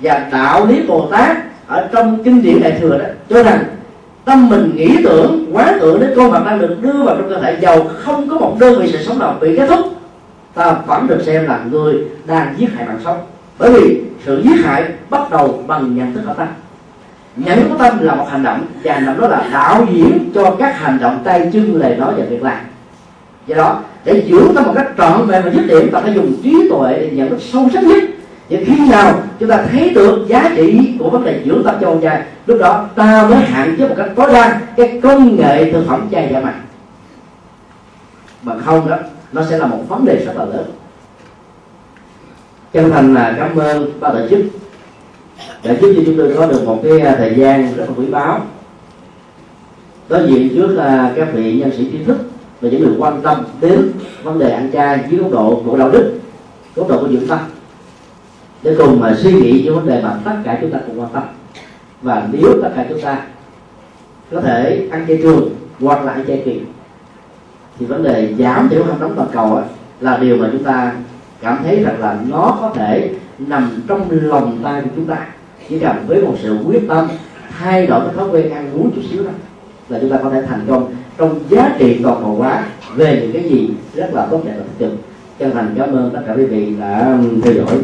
Và 0.00 0.28
đạo 0.32 0.66
lý 0.66 0.82
bồ 0.88 1.08
tát 1.10 1.36
ở 1.66 1.88
trong 1.92 2.24
kinh 2.24 2.42
điển 2.42 2.60
đại 2.60 2.78
thừa 2.80 2.98
đó, 2.98 3.04
cho 3.28 3.42
rằng 3.42 3.64
tâm 4.24 4.48
mình 4.48 4.72
nghĩ 4.76 4.96
tưởng 5.04 5.46
quán 5.52 5.78
tưởng 5.80 6.00
đến 6.00 6.12
con 6.16 6.30
vật 6.30 6.42
đang 6.46 6.58
được 6.58 6.76
đưa 6.80 7.02
vào 7.02 7.16
trong 7.16 7.28
cơ 7.28 7.40
thể, 7.40 7.56
giàu 7.60 7.84
không 7.98 8.28
có 8.28 8.38
một 8.38 8.56
đơn 8.60 8.82
vị 8.82 8.92
sự 8.92 9.04
sống 9.04 9.18
nào 9.18 9.36
bị 9.40 9.56
kết 9.56 9.66
thúc. 9.66 9.80
Ta 10.54 10.72
vẫn 10.86 11.06
được 11.06 11.22
xem 11.26 11.46
là 11.46 11.60
người 11.70 11.94
đang 12.26 12.54
giết 12.58 12.68
hại 12.74 12.86
mạng 12.86 13.00
sống. 13.04 13.18
Bởi 13.58 13.72
vì 13.72 14.00
sự 14.26 14.42
giết 14.44 14.64
hại 14.64 14.84
bắt 15.10 15.30
đầu 15.30 15.64
bằng 15.66 15.96
nhận 15.96 16.14
thức 16.14 16.22
của 16.26 16.34
ta. 16.34 16.46
Nhận 17.36 17.60
thức 17.60 17.68
của 17.70 17.78
tâm 17.78 17.98
là 18.00 18.14
một 18.14 18.26
hành 18.30 18.42
động, 18.42 18.66
và 18.84 18.94
hành 18.94 19.06
động 19.06 19.20
đó 19.20 19.28
là 19.28 19.48
đạo 19.52 19.86
diễn 19.92 20.30
cho 20.34 20.56
các 20.58 20.78
hành 20.78 20.98
động 21.00 21.20
tay 21.24 21.50
chân 21.52 21.74
lời 21.74 21.96
nói 21.96 22.14
và 22.16 22.24
việc 22.30 22.42
làm. 22.42 22.58
Do 23.46 23.56
đó 23.56 23.80
để 24.04 24.24
dưỡng 24.30 24.54
tâm 24.54 24.64
một 24.64 24.72
cách 24.76 24.88
trọn 24.98 25.26
vẹn 25.26 25.42
và 25.44 25.50
dứt 25.50 25.66
điểm 25.66 25.90
ta 25.92 26.00
phải 26.00 26.14
dùng 26.14 26.32
trí 26.42 26.68
tuệ 26.70 26.98
để 27.00 27.10
nhận 27.12 27.28
thức 27.28 27.38
sâu 27.52 27.68
sắc 27.74 27.84
nhất 27.84 28.04
và 28.50 28.58
khi 28.66 28.90
nào 28.90 29.22
chúng 29.38 29.48
ta 29.48 29.66
thấy 29.72 29.90
được 29.90 30.24
giá 30.28 30.50
trị 30.56 30.94
của 30.98 31.10
vấn 31.10 31.24
đề 31.24 31.42
dưỡng 31.44 31.62
tâm 31.64 31.74
cho 31.80 31.86
con 31.86 32.00
trai, 32.00 32.22
lúc 32.46 32.58
đó 32.60 32.86
ta 32.94 33.26
mới 33.30 33.38
hạn 33.38 33.74
chế 33.78 33.88
một 33.88 33.94
cách 33.96 34.10
tối 34.16 34.32
đa 34.32 34.60
cái 34.76 35.00
công 35.02 35.36
nghệ 35.36 35.72
thực 35.72 35.86
phẩm 35.86 36.08
chay 36.10 36.28
dạ 36.32 36.40
mặn 36.40 36.54
Mà 38.42 38.58
không 38.64 38.90
đó, 38.90 38.96
nó 39.32 39.42
sẽ 39.50 39.58
là 39.58 39.66
một 39.66 39.78
vấn 39.88 40.04
đề 40.04 40.24
rất 40.26 40.36
là 40.36 40.44
lớn. 40.44 40.64
Chân 42.72 42.90
thành 42.90 43.14
là 43.14 43.34
cảm 43.38 43.56
ơn 43.56 44.00
ban 44.00 44.14
tổ 44.14 44.28
chức. 44.30 44.40
Đã 45.64 45.74
giúp 45.80 45.92
cho 45.96 46.02
chúng 46.06 46.16
tôi 46.16 46.34
có 46.36 46.46
được 46.46 46.64
một 46.66 46.80
cái 46.84 47.00
à, 47.00 47.14
thời 47.18 47.34
gian 47.34 47.74
rất 47.76 47.84
là 47.88 47.94
quý 47.96 48.06
báu. 48.06 48.40
Đối 50.08 50.28
diện 50.28 50.48
trước 50.54 50.76
à, 50.76 51.12
các 51.16 51.28
vị 51.34 51.52
nhân 51.52 51.70
sĩ 51.76 51.90
trí 51.92 52.04
thức 52.04 52.16
và 52.60 52.68
những 52.68 52.82
người 52.82 52.94
quan 52.98 53.22
tâm 53.22 53.44
đến 53.60 53.92
vấn 54.22 54.38
đề 54.38 54.50
ăn 54.50 54.70
chay 54.72 55.04
dưới 55.10 55.20
góc 55.20 55.32
độ 55.32 55.62
của 55.66 55.76
đạo 55.76 55.90
đức 55.90 56.18
góc 56.76 56.88
độ 56.88 57.00
của 57.00 57.08
dưỡng 57.08 57.26
tâm 57.28 57.38
để 58.62 58.74
cùng 58.78 59.00
mà 59.00 59.14
suy 59.18 59.32
nghĩ 59.32 59.62
những 59.64 59.74
vấn 59.74 59.86
đề 59.86 60.02
mà 60.02 60.18
tất 60.24 60.36
cả 60.44 60.58
chúng 60.60 60.70
ta 60.70 60.78
cùng 60.86 61.00
quan 61.00 61.10
tâm. 61.12 61.22
Và 62.02 62.28
nếu 62.32 62.62
tất 62.62 62.70
cả 62.76 62.86
chúng 62.88 63.00
ta 63.00 63.22
có 64.30 64.40
thể 64.40 64.88
ăn 64.90 65.04
chay 65.08 65.18
trường 65.22 65.50
hoặc 65.80 66.04
là 66.04 66.12
ăn 66.12 66.24
chay 66.26 66.42
kỳ 66.44 66.60
thì 67.78 67.86
vấn 67.86 68.02
đề 68.02 68.34
giảm 68.38 68.68
thiểu 68.68 68.84
hạt 68.84 68.94
nóng 69.00 69.14
toàn 69.16 69.28
cầu 69.32 69.54
ấy, 69.54 69.64
là 70.00 70.16
điều 70.16 70.36
mà 70.36 70.48
chúng 70.52 70.64
ta 70.64 70.92
cảm 71.40 71.58
thấy 71.64 71.82
rằng 71.82 72.00
là 72.00 72.18
nó 72.28 72.58
có 72.60 72.72
thể 72.74 73.10
nằm 73.38 73.82
trong 73.88 74.08
lòng 74.10 74.58
tay 74.64 74.82
của 74.82 74.88
chúng 74.96 75.06
ta. 75.06 75.26
Chỉ 75.68 75.78
cần 75.78 75.96
với 76.06 76.22
một 76.22 76.34
sự 76.42 76.58
quyết 76.66 76.82
tâm 76.88 77.08
thay 77.58 77.86
đổi 77.86 78.00
cái 78.00 78.14
thói 78.16 78.28
quen 78.30 78.50
ăn 78.50 78.70
uống 78.74 78.90
chút 78.94 79.02
xíu 79.10 79.24
đó 79.24 79.30
là 79.88 79.98
chúng 80.00 80.10
ta 80.10 80.18
có 80.22 80.30
thể 80.30 80.42
thành 80.42 80.64
công 80.68 80.94
trong 81.18 81.40
giá 81.48 81.76
trị 81.78 82.00
toàn 82.02 82.16
cầu 82.20 82.34
hóa 82.34 82.66
về 82.94 83.18
những 83.22 83.32
cái 83.32 83.50
gì 83.50 83.68
rất 83.94 84.10
là 84.14 84.26
tốt 84.30 84.40
đẹp 84.44 84.52
và 84.56 84.62
tích 84.62 84.78
cực 84.78 84.98
chân 85.38 85.50
thành 85.54 85.74
cảm 85.78 85.92
ơn 85.92 86.10
tất 86.14 86.20
cả 86.26 86.32
quý 86.36 86.44
vị 86.44 86.74
đã 86.80 87.12
um, 87.12 87.40
theo 87.40 87.52
dõi 87.54 87.78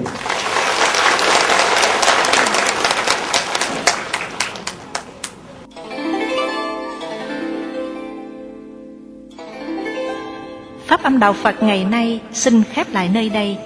Pháp 10.86 11.02
âm 11.02 11.18
Đạo 11.18 11.32
Phật 11.32 11.62
ngày 11.62 11.86
nay 11.90 12.20
xin 12.32 12.62
khép 12.72 12.86
lại 12.92 13.10
nơi 13.14 13.28
đây. 13.28 13.56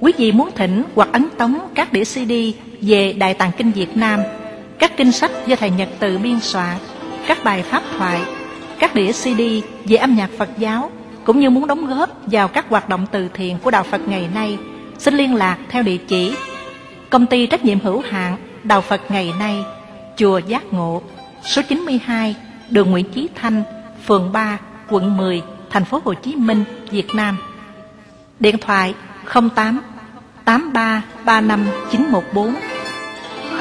Quý 0.00 0.12
vị 0.18 0.32
muốn 0.32 0.50
thỉnh 0.54 0.82
hoặc 0.94 1.08
ấn 1.12 1.28
tống 1.38 1.58
các 1.74 1.92
đĩa 1.92 2.04
CD 2.04 2.32
về 2.80 3.12
Đại 3.12 3.34
Tạng 3.34 3.50
Kinh 3.56 3.70
Việt 3.70 3.96
Nam, 3.96 4.20
các 4.78 4.96
kinh 4.96 5.12
sách 5.12 5.30
do 5.46 5.56
Thầy 5.56 5.70
Nhật 5.70 5.88
Từ 5.98 6.18
biên 6.18 6.40
soạn, 6.40 6.76
các 7.26 7.38
bài 7.44 7.62
pháp 7.62 7.82
thoại, 7.98 8.20
các 8.78 8.94
đĩa 8.94 9.12
CD 9.12 9.40
về 9.84 9.96
âm 9.96 10.14
nhạc 10.14 10.30
Phật 10.38 10.48
giáo, 10.58 10.90
cũng 11.24 11.40
như 11.40 11.50
muốn 11.50 11.66
đóng 11.66 11.86
góp 11.86 12.10
vào 12.26 12.48
các 12.48 12.68
hoạt 12.68 12.88
động 12.88 13.06
từ 13.12 13.28
thiện 13.34 13.58
của 13.62 13.70
Đạo 13.70 13.82
Phật 13.82 14.08
ngày 14.08 14.28
nay, 14.34 14.58
xin 14.98 15.14
liên 15.14 15.34
lạc 15.34 15.58
theo 15.68 15.82
địa 15.82 15.98
chỉ 16.08 16.34
Công 17.14 17.26
ty 17.26 17.46
trách 17.46 17.64
nhiệm 17.64 17.80
hữu 17.80 18.02
hạn 18.10 18.36
Đạo 18.64 18.80
Phật 18.80 19.00
ngày 19.08 19.32
nay, 19.38 19.64
Chùa 20.16 20.38
Giác 20.38 20.72
Ngộ, 20.72 21.02
số 21.42 21.62
92, 21.68 22.36
đường 22.70 22.90
Nguyễn 22.90 23.12
Chí 23.12 23.28
Thanh, 23.34 23.62
phường 24.06 24.32
3, 24.32 24.58
quận 24.88 25.16
10, 25.16 25.42
thành 25.70 25.84
phố 25.84 26.00
Hồ 26.04 26.14
Chí 26.14 26.34
Minh, 26.34 26.64
Việt 26.90 27.14
Nam. 27.14 27.36
Điện 28.40 28.56
thoại 28.58 28.94
08 29.32 29.80
8335 30.44 31.66
914 31.90 32.54